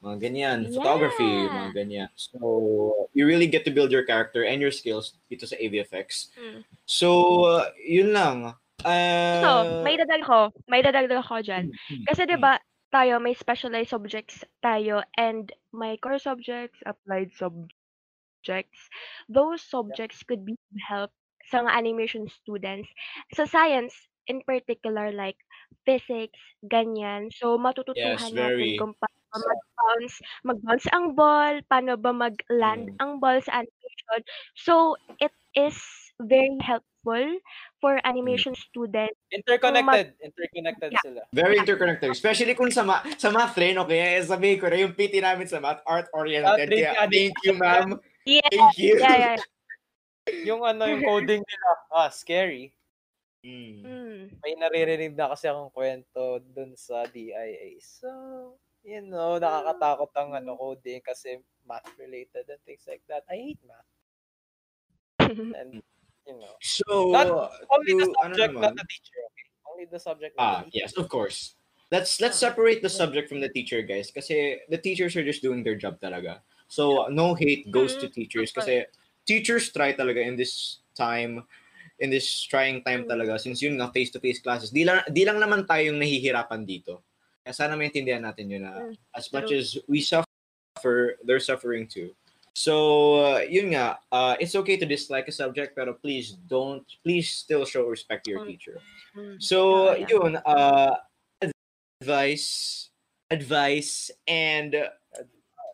[0.07, 1.51] mga ganyan, photography, Yeah.
[1.51, 2.09] mga ganyan.
[2.15, 6.31] So, you really get to build your character and your skills dito sa AVFX.
[6.39, 6.63] Mm.
[6.87, 7.09] So,
[7.43, 8.55] uh, yun lang.
[8.87, 9.51] Uh, So,
[9.83, 10.55] may dadagdag ko.
[10.71, 11.75] May dadagdag ako dyan.
[11.75, 12.31] hmm, Kasi hmm.
[12.31, 12.63] 'di ba
[12.95, 18.79] tayo may specialized subjects tayo and may core subjects, applied subjects.
[19.27, 20.55] Those subjects could be
[20.87, 21.11] help
[21.51, 22.87] sa mga animation students.
[23.35, 23.97] Sa science,
[24.27, 25.39] in particular like
[25.83, 27.31] physics, ganyan.
[27.35, 28.79] So Yes, matututuhan natin very.
[28.79, 33.03] kung paano mag-bounce mag-bounce ang ball, paano ba mag-land Mm.
[33.03, 34.21] ang ball sa animation.
[34.55, 35.77] So it is
[36.19, 37.39] very helpful
[37.79, 38.09] for Mm.
[38.09, 40.07] animation students kung mag Interconnected.
[40.19, 41.03] Interconnected yeah.
[41.05, 41.21] sila.
[41.31, 42.09] Very interconnected.
[42.11, 44.19] Especially kung sa, ma- sa math rin, okay?
[44.19, 46.67] Eh, sabihin ko na yung PT namin sa math, art-oriented.
[46.67, 47.89] Patrick, Kaya, ano thank you, ma'am.
[48.27, 48.99] Yeah, Thank you.
[48.99, 50.43] yeah, yeah.
[50.43, 52.75] Yung ano, yung coding nila, ah, scary.
[53.47, 53.79] Mm.
[53.87, 54.23] Mm.
[54.43, 57.79] May naririnig na kasi akong kwento dun sa DIA.
[57.79, 58.11] So,
[58.83, 63.23] you know, nakakatakot ang ano, coding kasi math related and things like that.
[63.31, 63.87] I hate math.
[65.63, 65.79] And,
[66.27, 67.31] you know, So, Not
[67.71, 68.63] only the to, ano subject, naman?
[68.67, 69.19] not the teacher.
[69.31, 69.47] Okay?
[69.71, 71.55] Only the subject, Ah, the yes, of course.
[71.95, 74.11] Let's let's separate the subject from the teacher, guys.
[74.11, 76.43] Kasi the teachers are just doing their job talaga.
[76.67, 78.91] So, no hate goes to teachers kasi
[79.23, 81.47] teachers try talaga in this time
[81.99, 84.69] in this trying time talaga since yun nga face-to-face classes.
[84.69, 87.01] Di lang, di lang naman tayong nahihirapan dito.
[87.41, 92.13] Kaya sana maintindihan natin yun na as much as we suffer, they're suffering too.
[92.57, 97.29] So, uh, yun nga, uh, it's okay to dislike a subject pero please don't, please
[97.29, 98.49] still show respect to your Mm.
[98.49, 98.81] teacher.
[99.13, 99.37] Mm.
[99.37, 100.97] So, yun, uh,
[102.01, 102.89] advice,
[103.29, 104.89] advice, and uh,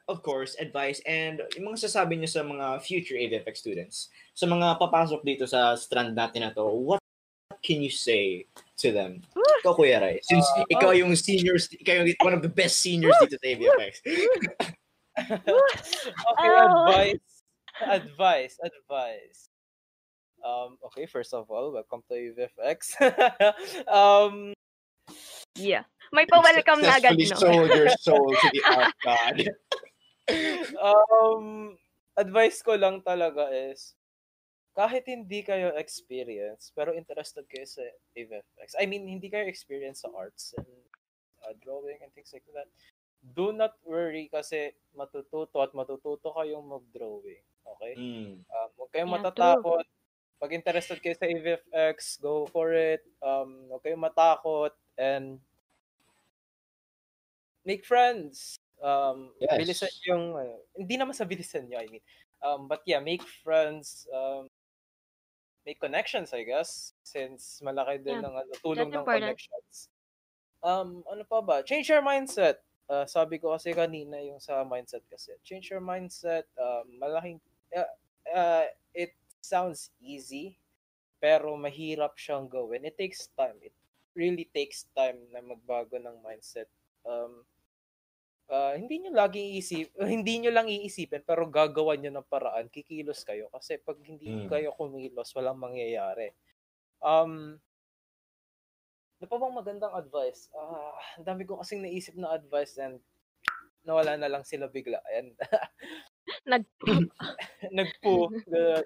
[0.09, 4.81] of course, advice and yung mga sasabi niyo sa mga future ADFX students, sa mga
[4.81, 7.01] papasok dito sa strand natin na to, what
[7.61, 8.49] can you say
[8.81, 9.21] to them?
[9.63, 13.15] Ikaw, Kuya Rai, since Uh, ikaw yung seniors, ikaw yung one of the best seniors
[13.23, 13.93] dito sa ADFX.
[15.21, 16.89] okay, Oh.
[16.89, 17.29] advice.
[17.83, 19.39] Advice, advice.
[20.43, 22.99] Um, okay, first of all, welcome to UVFX.
[23.87, 24.53] um,
[25.55, 25.85] Yeah.
[26.13, 27.69] May pa-welcome na agad, Successfully no?
[27.69, 29.37] sold your soul to the art god.
[30.81, 31.77] um,
[32.17, 33.93] advice ko lang talaga is,
[34.73, 37.85] kahit hindi kayo experience, pero interested kayo sa
[38.17, 38.73] AVFX.
[38.81, 40.69] I mean, hindi kayo experience sa arts and
[41.45, 42.69] uh, drawing and things like that.
[43.37, 47.45] Do not worry kasi matututo at matututo kayong mag-drawing.
[47.63, 47.93] Okay?
[47.95, 48.43] Mm.
[48.43, 49.87] Um, huwag kayong Yeah, matatakot.
[50.43, 53.05] Pag interested kayo sa AVFX, go for it.
[53.23, 55.39] Um, huwag kayong matakot and
[57.63, 58.57] make friends.
[58.83, 59.55] Um, Yes.
[59.55, 62.05] bilisan yung, ano, hindi naman sa bilisan nyo, I mean.
[62.43, 64.51] Um, but yeah, make friends, um,
[65.67, 68.27] make connections, I guess, since malaki din Yeah.
[68.27, 69.23] ng ano, tulong That's ng important.
[69.23, 69.75] connections.
[70.63, 71.57] Um, ano pa ba?
[71.63, 72.63] Change your mindset.
[72.91, 75.35] Uh, sabi ko kasi kanina yung sa mindset kasi.
[75.43, 76.47] Change your mindset.
[76.59, 77.39] Um, malaking,
[77.75, 77.89] uh,
[78.31, 80.59] uh, it sounds easy,
[81.23, 82.87] pero mahirap siyang gawin.
[82.87, 83.59] It takes time.
[83.63, 83.75] It
[84.15, 86.69] really takes time na magbago ng mindset.
[87.07, 87.47] Um,
[88.51, 93.23] uh, hindi nyo laging iisip, hindi nyo lang iisipin, pero gagawa nyo ng paraan, kikilos
[93.23, 93.47] kayo.
[93.53, 94.49] Kasi pag hindi Mm.
[94.51, 96.33] kayo kumilos, walang mangyayari.
[96.99, 97.59] Um,
[99.19, 100.51] ano pa bang magandang advice?
[100.51, 102.99] Ah, ang dami ko kasing naisip na advice and
[103.83, 104.99] nawala na lang sila bigla.
[106.51, 106.63] Nag
[107.77, 108.31] nagpo.
[108.47, 108.83] Ganun.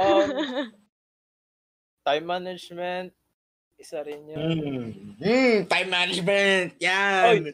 [0.00, 0.28] um,
[2.04, 3.12] time management,
[3.76, 4.40] isa rin yun.
[4.40, 4.84] Mm.
[5.20, 6.68] Mm, time management.
[6.80, 7.52] Yan.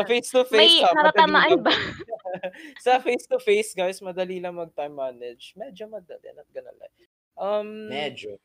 [0.00, 1.72] Sa face-to-face, May ha, madali natatamaan lang- ba?
[2.84, 5.52] sa face-to-face, guys, madali lang mag-time manage.
[5.52, 6.94] Medyo madali, not gonna lie.
[7.36, 8.40] Um, Medyo.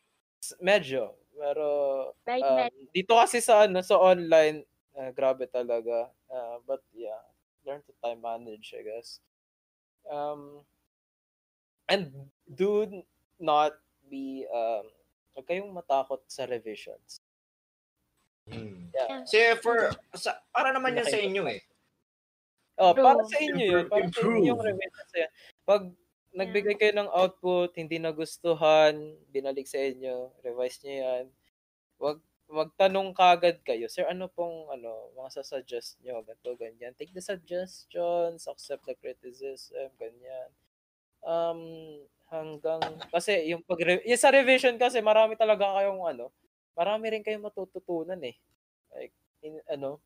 [0.59, 1.15] medyo.
[1.35, 1.67] Pero,
[2.11, 6.11] um, med- dito kasi sa, ano, sa online, uh, grabe talaga.
[6.27, 7.23] Uh, but yeah,
[7.63, 9.19] learn to time manage, I guess.
[10.11, 10.61] Um,
[11.87, 12.11] and
[12.47, 12.87] do
[13.39, 14.87] not be, um,
[15.35, 17.19] huwag kayong matakot sa revisions.
[18.47, 18.93] Mm.
[18.93, 19.25] Yeah.
[19.25, 21.61] Kasi for, sa, para naman yan sa inyo eh.
[22.77, 23.85] Oh, para sa inyo yun.
[23.87, 25.31] Para sa inyo yung revisions yan.
[25.63, 25.81] Pag
[26.35, 31.25] nagbigay kayo ng output, hindi nagustuhan, binalik sa inyo, revise nyo yan.
[31.97, 36.93] Wag magtanong kagad kayo, sir, ano pong ano, mga sasuggest nyo, ganito, ganyan.
[36.93, 40.49] Take the suggestions, accept the criticism, ganyan.
[41.25, 41.61] Um,
[42.29, 46.29] hanggang, kasi yung pag, yung sa revision kasi, marami talaga kayong ano,
[46.75, 48.35] marami rin kayong matututunan eh.
[48.91, 50.03] Like, in, ano,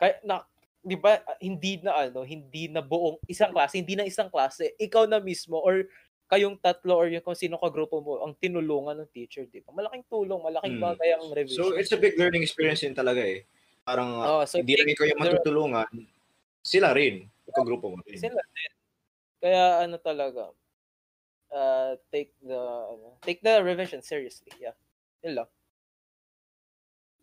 [0.00, 0.48] kaya, na,
[0.80, 4.72] di ba, ah, hindi na ano, hindi na buong isang klase, hindi na isang klase,
[4.80, 5.84] ikaw na mismo or
[6.30, 9.74] kayong tatlo or yung kung sino ka grupo mo ang tinulungan ng teacher, di ba?
[9.76, 10.86] Malaking tulong, malaking Hmm.
[10.88, 11.58] bagay ang revision.
[11.58, 13.44] So, it's a big learning experience din talaga eh.
[13.84, 15.90] Parang, Oh, so hindi lang ikaw yung matutulungan,
[16.64, 17.26] sila rin.
[17.50, 18.16] Yung grupo mo rin.
[18.16, 18.72] sila din.
[19.42, 20.54] Kaya ano talaga,
[21.50, 22.60] uh, take the
[22.94, 24.52] ano, take the revision seriously.
[24.62, 24.76] Yeah.
[25.24, 25.48] Yun lang.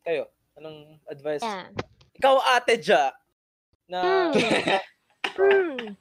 [0.06, 1.44] Kayo, anong advice?
[1.44, 1.68] Yeah.
[2.18, 3.14] Ikaw ate Ja
[3.88, 4.32] na
[5.38, 5.96] from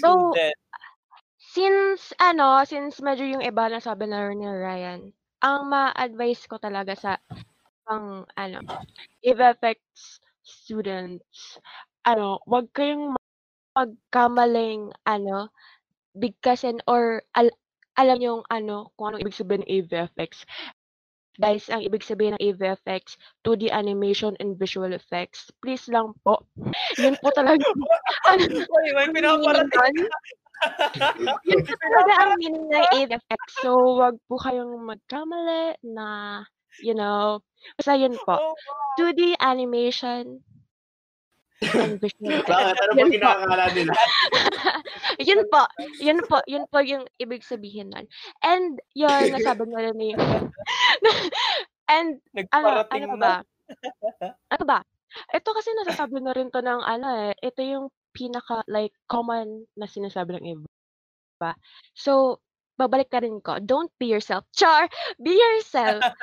[0.00, 0.34] So.
[1.38, 5.10] Since, ano, since medyo yung iba na sabi na rin ni Ryan,
[5.42, 7.16] ang ma-advise ko talaga sa
[7.88, 8.58] pang ano,
[9.24, 11.56] effects students,
[12.04, 13.16] ano, wag kayong
[13.72, 15.48] magkamaling ano,
[16.12, 17.48] bigkasin or al
[17.98, 20.46] alam yung ano, kung anong ibig sabihin ng AVFX.
[21.38, 23.14] Guys, ang ibig sabihin ng AVFX,
[23.46, 25.54] 2D animation and visual effects.
[25.62, 26.42] Please lang po.
[27.02, 27.62] Yun po talaga.
[28.30, 30.10] ano, Uy, may pinaparating yun,
[31.46, 33.40] yun po talaga ang meaning ng AVFX.
[33.62, 36.42] So, wag po kayong magkamali na,
[36.82, 37.38] you know,
[37.78, 38.34] basta yun po.
[38.34, 38.54] Oh,
[38.98, 40.42] 2D animation
[41.62, 42.46] effects.
[42.46, 42.74] Bakit?
[42.78, 43.14] Ano ba Yun po.
[43.14, 43.92] kinakakala nila?
[45.28, 45.62] yun po,
[45.98, 48.06] yun po, yun po yung ibig sabihin nun.
[48.42, 50.14] And yun, nasabi na rin ni
[51.92, 52.20] And
[52.52, 53.34] ano, ano pa ba?
[54.52, 54.78] Ano ba?
[55.32, 59.88] Ito kasi nasasabi na rin to ng ano eh, ito yung pinaka like common na
[59.88, 61.52] sinasabi ng iba.
[61.96, 62.44] So,
[62.78, 63.58] babalik ka rin ko.
[63.58, 64.46] Don't be yourself.
[64.54, 64.86] Char!
[65.18, 65.98] Be yourself.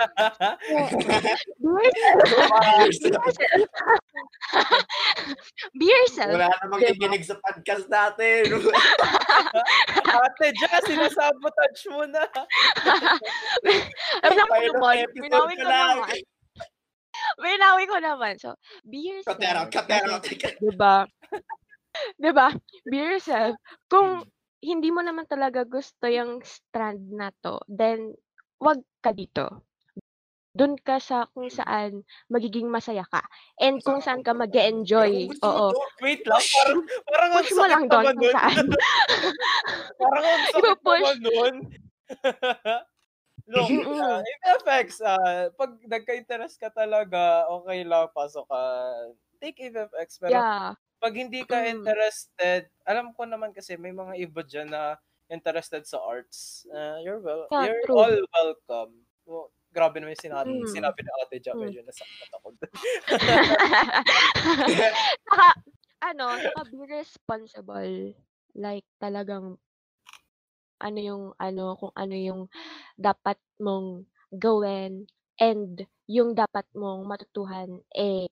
[1.60, 1.68] Be
[2.80, 3.68] yourself.
[5.76, 6.32] Be yourself.
[6.39, 8.56] Wala na makikinig sa podcast natin.
[10.16, 12.24] Ate Jess, sinasabotage mo na.
[12.32, 12.41] Ko
[14.24, 15.06] Pilot naman.
[15.12, 15.99] Binawi ko lang.
[15.99, 16.20] naman.
[17.39, 18.34] Binawi ko naman.
[18.39, 18.56] So,
[18.88, 19.36] be yourself.
[19.36, 20.24] Cut that out, cut that out.
[20.64, 20.95] Diba?
[22.16, 22.47] Diba?
[22.88, 23.60] Be yourself.
[23.91, 24.24] Kung
[24.66, 28.18] hindi mo naman talaga gusto yung strand na to, then
[28.57, 29.61] wag ka dito.
[30.55, 33.20] Doon ka sa kung saan magiging masaya ka.
[33.59, 35.76] And kung saan ka mag enjoy Oo.
[35.99, 36.80] Wait lang, parang,
[37.11, 38.66] parang ang Push mo lang doon kung saan.
[39.99, 41.55] Parang ang sakit naman nun.
[43.45, 44.26] Look, uh,
[44.57, 48.63] FFX, ah, pag nagka-interest ka talaga, okay lang, pasok ka.
[49.38, 50.74] Take FFX, pero Yeah.
[51.06, 51.86] Pag hindi ka Mm.
[51.86, 54.97] interested, alam ko naman kasi may mga iba dyan na
[55.30, 56.66] interested sa arts.
[56.74, 57.93] Uh, you're well, Yeah, you're true.
[57.93, 59.06] all welcome.
[59.30, 60.68] Well, grabe naman yung sinabi, Mm.
[60.74, 61.70] sinabi ni Ate Jack, Mm.
[61.70, 62.47] medyo nasakit ako.
[65.30, 65.47] saka,
[66.01, 68.18] ano, saka be responsible.
[68.58, 69.62] Like, talagang,
[70.82, 72.41] ano yung, ano, kung ano yung
[72.97, 74.10] dapat mong
[74.41, 75.06] gawin
[75.38, 78.26] and yung dapat mong matutuhan, eh,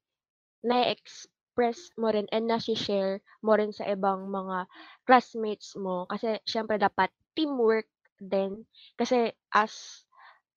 [1.53, 4.65] na-express mo rin and na-share mo rin sa ibang mga
[5.05, 6.05] classmates mo.
[6.09, 7.85] Kasi, syempre, dapat teamwork
[8.17, 8.65] din.
[8.97, 10.05] Kasi, as,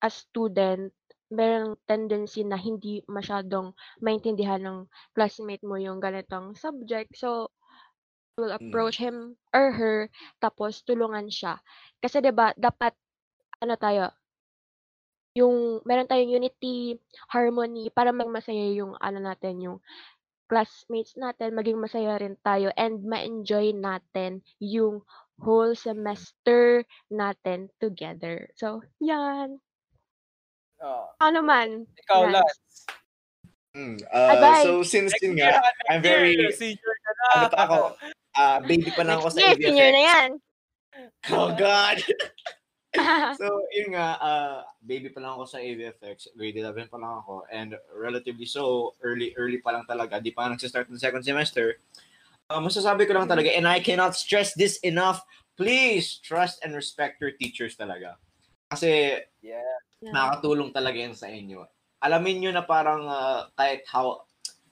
[0.01, 0.93] as student,
[1.29, 4.79] merong tendency na hindi masyadong maintindihan ng
[5.13, 7.13] classmate mo yung ganitong subject.
[7.17, 7.51] So,
[8.37, 10.09] will approach him or her,
[10.41, 11.57] tapos tulungan siya.
[12.01, 12.93] Kasi 'di ba dapat
[13.61, 14.13] ano tayo,
[15.37, 16.97] yung meron tayong unity,
[17.29, 19.77] harmony para maging masaya yung ano natin, yung
[20.47, 25.03] classmates natin, maging masaya rin tayo and ma-enjoy natin yung
[25.43, 26.81] whole semester
[27.11, 28.49] natin together.
[28.57, 29.59] So, yan.
[30.81, 31.85] Ah, Ano man.
[31.99, 32.41] ikaw, Lance.
[32.41, 32.77] Lance.
[33.77, 37.25] Mm, uh, so since yun nga, I'm very, year, senior ka na.
[37.29, 37.77] ano pa ako,
[38.33, 40.09] ah, baby pa lang ako sa year, senior na ABFX.
[40.09, 40.29] yan.
[41.29, 41.97] Oh God!
[43.39, 47.45] so, yun nga, uh, baby pa lang ako sa ABFX, grade 11 pa lang ako,
[47.49, 51.79] and relatively so, early, early pa lang talaga, di pa nagsistart ng second semester.
[52.47, 55.21] Uh, masasabi ko lang talaga, and I cannot stress this enough,
[55.59, 58.15] please trust and respect your teachers talaga.
[58.67, 59.23] Kasi
[60.01, 60.13] Yeah.
[60.13, 61.65] Nakakatulong talaga yan sa inyo.
[62.05, 64.21] Alamin nyo na parang uh, kahit how,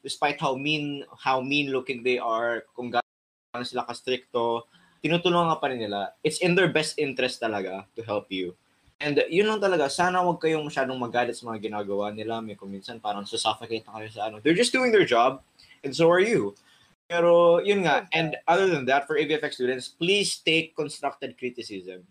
[0.05, 4.69] despite how mean, how mean looking they are, kung gaano sila ka-stricto,
[5.05, 6.17] tinutulungan ka pa rin nila.
[6.25, 8.57] It's in their best interest talaga to help you.
[8.97, 12.41] And yun lang talaga, sana wag kayong masyadong magalit sa mga ginagawa nila.
[12.41, 14.41] May kung minsan parang susuffocate na kayo sa ano.
[14.41, 15.45] They're just doing their job,
[15.85, 16.57] and so are you.
[17.05, 22.01] Pero yun nga, and other than that, for ABFX students, please take constructed criticism.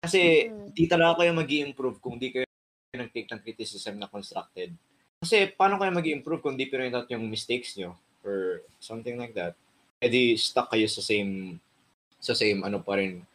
[0.00, 0.72] Kasi Mm.
[0.72, 2.48] di talaga kayo mag improve kung di kayo
[2.96, 4.72] nag-take ng criticism na constructed.
[5.20, 9.36] Kasi paano kayo mag improve kung di pinpoint out yung mistakes nyo or something like
[9.36, 9.52] that?
[10.02, 11.60] Eh di stuck kayo sa same
[12.22, 13.26] sa same ano pa rin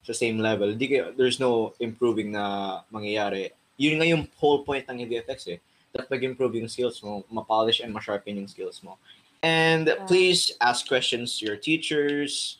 [0.00, 0.72] sa same level.
[0.72, 3.52] Di kayo, there's no improving na mangyayari.
[3.76, 5.58] Yun nga yung whole point ng VFX eh.
[5.92, 8.96] Dapat mag-improve yung skills mo, ma-polish and ma-sharpen yung skills mo.
[9.44, 10.02] And Yeah.
[10.08, 12.56] please ask questions to your teachers.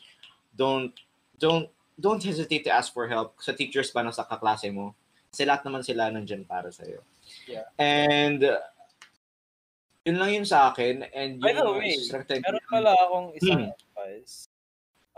[0.55, 0.93] Don't
[1.41, 1.67] don't
[1.99, 4.93] don't hesitate to ask for help sa teachers pa na sa kaklase mo.
[5.33, 7.01] Kasi lahat naman sila nandyan para sa'yo.
[7.45, 7.65] Yeah.
[7.77, 8.61] And uh,
[10.05, 11.05] yun lang yun sa akin.
[11.13, 11.95] And By yun the yung way,
[12.41, 13.73] Meron pala akong isang Mm.
[13.73, 14.48] advice.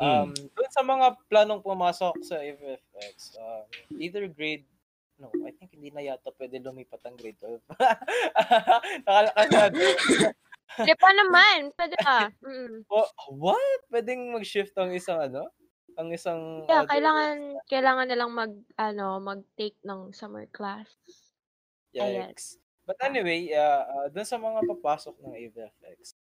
[0.01, 3.65] Um, Doon sa mga planong pumasok sa FFX, um,
[4.01, 4.65] either grade,
[5.21, 7.61] no, I think hindi na yata pwede lumipat ang grade 12.
[9.05, 9.71] Nakalakasad.
[10.81, 11.69] Di pa naman.
[11.77, 12.33] Pwede pa.
[12.41, 12.89] Mm.
[12.89, 13.09] oh,
[13.45, 13.81] what?
[13.93, 15.53] Pwedeng mag-shift ang isang ano?
[15.99, 17.37] ang isang Yeah, other- kailangan
[17.67, 20.87] kailangan nilang mag ano, mag-take ng summer class.
[21.95, 22.31] Ayan.
[22.31, 22.55] Yikes.
[22.87, 26.17] But anyway, uh, uh, dun sa mga papasok ng AVFX,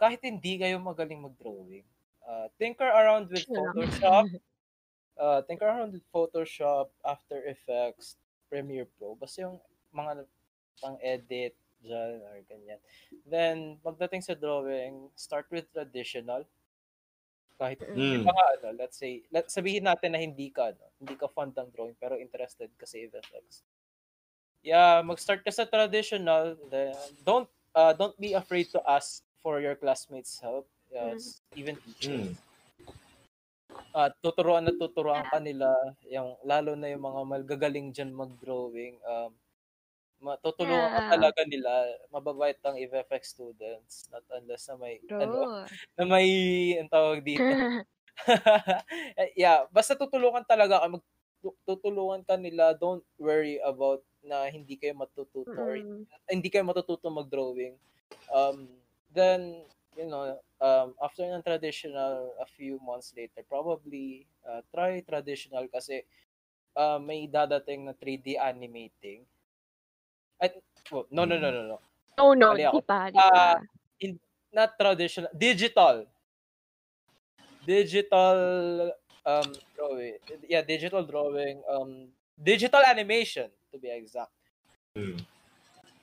[0.00, 1.84] kahit hindi kayo magaling mag-drawing,
[2.26, 3.46] uh, tinker around with.
[3.48, 4.26] Photoshop,
[5.20, 8.16] uh, tinker around with Photoshop, After Effects,
[8.48, 9.60] Premiere Pro, basta yung
[9.94, 10.24] mga
[10.80, 12.80] pang-edit dyan or ganyan.
[13.24, 16.44] Then, pagdating sa drawing, start with traditional.
[17.60, 18.24] Kahit Mm.
[18.24, 21.68] mga ano, let's say, let, sabihin natin na hindi ka, ano, hindi ka fond ng
[21.76, 23.64] drawing pero interested ka sa AVFX.
[24.64, 26.92] Yeah, mag-start ka sa traditional, then
[27.24, 30.68] don't uh, don't be afraid to ask for your classmates' help.
[30.90, 32.34] Yes, even teachers.
[32.34, 32.34] Mm.
[33.90, 35.70] Uh, tuturuan na tuturuan ka nila,
[36.06, 38.98] yung, lalo na yung mga magagaling dyan mag-drawing.
[39.02, 39.34] Um,
[40.22, 41.16] matutulungan ka Yeah.
[41.18, 41.70] talaga nila,
[42.12, 45.64] mababait ang EVFX students, not unless na may, ano, True.
[45.98, 46.28] na may,
[46.78, 47.58] ang tawag dito,
[49.38, 51.04] yeah, basta tutulungan talaga ka, mag,
[51.66, 56.06] tutulungan ka nila, don't worry about na hindi kayo matututo or Mm.
[56.28, 57.74] hindi kayo matututo mag-drawing.
[58.30, 58.68] Um,
[59.10, 59.64] then,
[60.00, 66.08] you know, um, after ng traditional, a few months later, probably uh, try traditional kasi
[66.72, 69.28] uh, may dadating na 3D animating.
[70.40, 70.56] At,
[70.88, 71.78] oh, no, no, no, no, no.
[72.16, 73.60] No, no, Mali di pa, di Ah, pa.
[74.50, 76.10] Not traditional, digital.
[77.62, 78.90] Digital
[79.22, 80.18] um drawing.
[80.48, 81.62] Yeah, digital drawing.
[81.70, 84.32] Um digital animation to be exact.
[84.96, 85.22] Mm.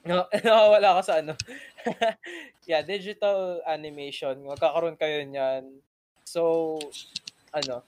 [0.07, 1.35] No, nawawala ka sa ano.
[2.69, 4.39] yeah, digital animation.
[4.47, 5.83] Magkakaroon kayo niyan.
[6.23, 6.75] So,
[7.51, 7.83] ano,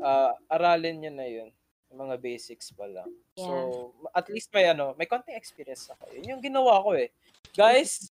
[0.00, 1.50] uh, aralin niyo na yun.
[1.92, 3.08] Mga basics pa lang.
[3.36, 6.20] So, at least may ano, may konting experience na kayo.
[6.20, 7.12] Yun yung ginawa ko eh.
[7.52, 8.12] Guys,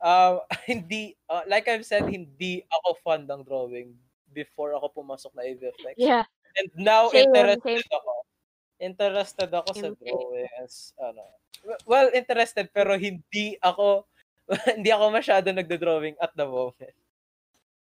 [0.00, 0.40] uh,
[0.70, 3.96] hindi, uh, like I've said, hindi ako fan ng drawing
[4.32, 5.96] before ako pumasok na AVFX.
[5.96, 6.24] Yeah.
[6.54, 7.96] And now, Same, interested same.
[7.96, 8.12] ako.
[8.78, 9.96] Interested ako sa Same.
[10.00, 11.24] drawing as, ano,
[11.86, 14.04] well, interested, pero hindi ako,
[14.76, 16.96] hindi ako masyado nagdo-drawing at the moment.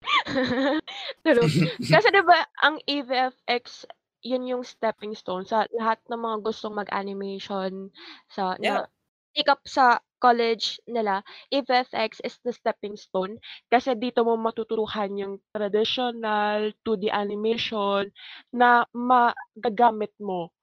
[1.25, 1.49] True.
[1.77, 3.85] Kasi 'di ba ang AVFX
[4.21, 7.89] yun yung stepping stone sa lahat ng mga gustong mag-animation
[8.29, 8.85] sa Yeah.
[8.85, 11.25] na up sa college nila.
[11.49, 13.41] AVFX is the stepping stone
[13.73, 18.13] kasi dito mo matuturuhan yung traditional 2D animation
[18.53, 20.53] na magagamit mo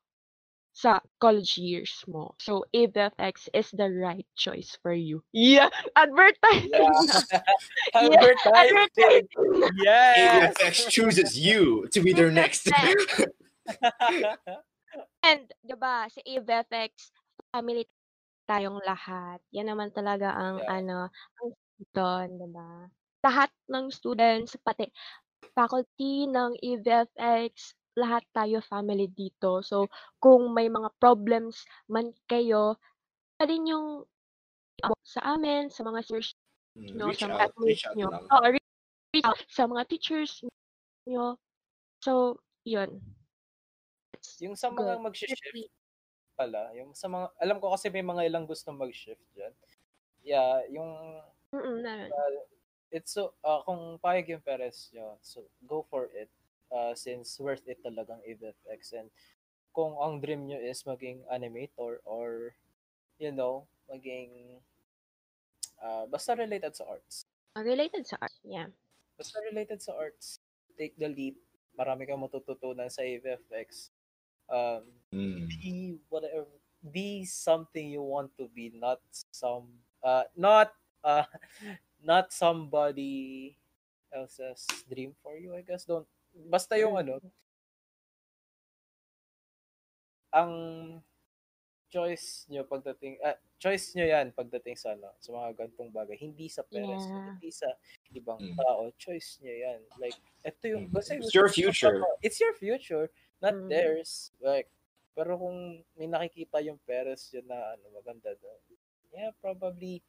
[0.78, 2.38] sa college years mo.
[2.38, 5.26] So AVFX is the right choice for you.
[5.34, 5.66] Yeah,
[5.98, 6.70] advertising.
[6.70, 6.94] Yeah.
[7.98, 8.54] Yeah, Advertising.
[8.54, 9.26] advertising.
[9.82, 10.54] Yes.
[10.54, 12.70] AVFX chooses you to be their next.
[15.26, 17.10] And, 'di ba, sa AVFX,
[17.52, 17.84] family
[18.48, 19.42] tayong lahat.
[19.52, 20.78] Yan naman talaga ang Yeah.
[20.78, 20.98] ano,
[21.42, 21.48] ang
[21.92, 22.70] doon, 'di ba?
[23.26, 24.88] Lahat ng students, pati
[25.58, 29.58] faculty ng AVFX, lahat tayo family dito.
[29.66, 29.90] So,
[30.22, 32.78] kung may mga problems man kayo,
[33.42, 34.06] pwede niyong
[34.78, 36.30] i-abot sa amin, sa mga seniors
[36.78, 38.08] Mm, nyo, reach sa mga out, reach out nyo.
[38.14, 38.24] lang.
[38.30, 40.32] Oo, reach out sa mga teachers
[41.10, 41.34] nyo.
[41.98, 43.02] So, yun.
[44.14, 45.02] It's yung sa mga good.
[45.10, 45.42] mag-shift
[46.38, 49.50] pala, yung sa mga, alam ko kasi may mga ilang gusto mag-shift dyan.
[50.22, 51.18] Yeah, yung,
[51.50, 52.12] Mm, meron.
[52.94, 56.30] it's so, uh, kung payag yung parents nyo, so go for it.
[56.68, 58.92] Uh, since worth it talagang AVFX.
[58.92, 59.08] And
[59.72, 62.52] kung ang dream nyo is maging animator or,
[63.16, 64.60] you know, maging,
[65.80, 67.24] uh, basta related sa arts.
[67.56, 68.68] Related sa art, yeah.
[69.16, 70.38] Basta related sa arts,
[70.76, 71.40] take the leap.
[71.72, 73.90] Marami kang matututunan sa AVFX.
[74.48, 75.48] Um, Mm.
[75.48, 76.44] be whatever
[76.92, 79.00] be something you want to be not
[79.32, 79.72] some
[80.04, 81.24] uh not uh
[82.04, 83.56] not somebody
[84.12, 86.04] else's dream for you I guess don't
[86.46, 87.18] basta yung ano
[90.30, 90.52] ang
[91.88, 96.46] choice nyo pagdating ah, choice nyo yan pagdating sa ano, sa mga gantong bagay hindi
[96.52, 97.24] sa parents Yeah.
[97.32, 97.68] hindi sa
[98.12, 98.56] ibang Mm.
[98.60, 100.14] tao choice nyo yan like
[100.44, 100.92] ito yung Mm.
[100.92, 102.04] basta It's your future.
[102.20, 103.08] it's your future
[103.40, 103.72] not Mm.
[103.72, 104.68] theirs like
[105.16, 108.60] pero kung may nakikita yung parents yun na ano maganda doon
[109.10, 110.04] yeah probably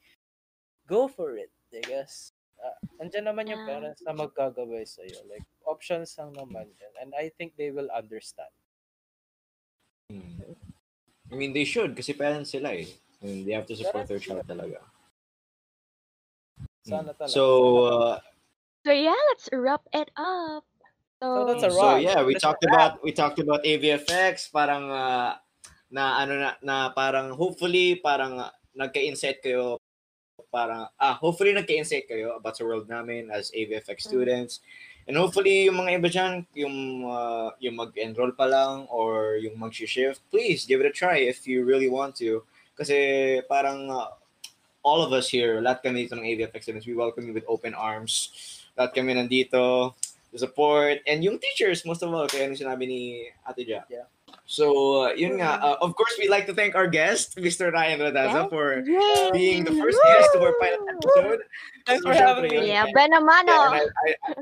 [0.84, 3.70] go for it I guess uh, andyan naman yung Yeah.
[3.80, 7.90] parents na magkagabay sa iyo like options lang naman yan and I think they will
[7.92, 8.52] understand
[10.10, 10.58] Mm.
[11.32, 12.90] I mean, they should kasi parents sila eh.
[13.22, 14.82] And they have to support their child talaga.
[16.82, 17.18] sana Mm.
[17.22, 17.44] talaga So,
[17.86, 18.16] uh,
[18.88, 20.64] So yeah, let's wrap it up.
[21.20, 22.02] So that's a so wrap.
[22.02, 25.36] yeah, we That's talked about we talked about AVFX parang uh,
[25.92, 29.78] na ano na, na parang hopefully parang uh, nagka-insight kayo
[30.50, 34.10] parang ah hopefully nagka-insight kayo about sa world namin as AVFX Mm.
[34.10, 34.54] students
[35.10, 40.22] And hopefully, yung mga iba dyan, yung, uh, yung mag-enroll pa lang or yung mag-shift,
[40.30, 42.46] please give it a try if you really want to.
[42.78, 44.14] Kasi parang uh,
[44.86, 47.74] all of us here, lahat kami dito ng AVF Excellence, we welcome you with open
[47.74, 48.30] arms.
[48.78, 49.98] Lahat kami nandito,
[50.30, 53.02] to support, and yung teachers, most of all, kaya yung sinabi ni
[53.50, 53.82] Ate Ja.
[53.90, 54.06] Yeah.
[54.50, 55.62] So, uh, yun nga.
[55.62, 57.70] Uh, of course, we'd like to thank our guest, Mr.
[57.70, 58.50] Ryan Radaza, Yes.
[58.50, 59.30] for Yay!
[59.30, 61.40] being the first guest of our pilot episode.
[61.86, 62.66] Thanks So, for having me.
[62.66, 63.78] Yeah, ba naman, Yeah, oh.
[63.78, 64.34] and I, I,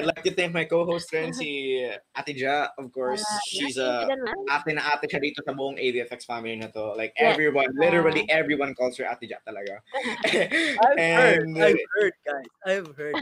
[0.00, 1.76] I'd like to thank my co-host rin, si
[2.16, 2.72] Ate Ja.
[2.80, 4.48] Of course, Ah, she's yes, a yun naman.
[4.48, 6.96] ate na ate siya dito sa buong AVFX family na to.
[6.96, 7.36] Like Yeah.
[7.36, 9.84] everyone, literally everyone calls her Ate Ja talaga.
[10.88, 11.44] I've heard.
[11.52, 12.48] I've heard, guys.
[12.64, 13.20] I've heard.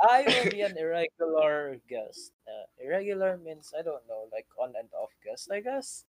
[0.00, 2.32] I will be an irregular guest.
[2.48, 6.04] Uh, irregular means I don't know, like on and off guest, I guess.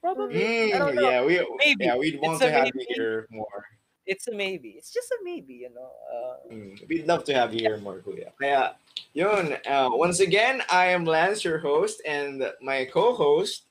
[0.00, 0.34] Probably.
[0.40, 1.10] Mm, I don't know.
[1.10, 1.84] yeah, we Maybe.
[1.84, 3.64] yeah, we'd want It's to a have you here more.
[4.06, 4.70] It's a maybe.
[4.78, 5.90] It's just a maybe, you know.
[6.12, 8.30] Uh, Mm, we'd love to have you here more, Kuya.
[8.40, 8.76] Kaya,
[9.14, 9.56] yun.
[9.66, 13.66] Uh, once again, I am Lance, your host, and my co-host,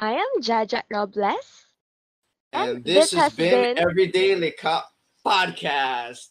[0.00, 1.68] I am Jaja Robles.
[2.52, 4.82] and And this, this has has been, been- Everyday Lika
[5.24, 6.30] Podcast.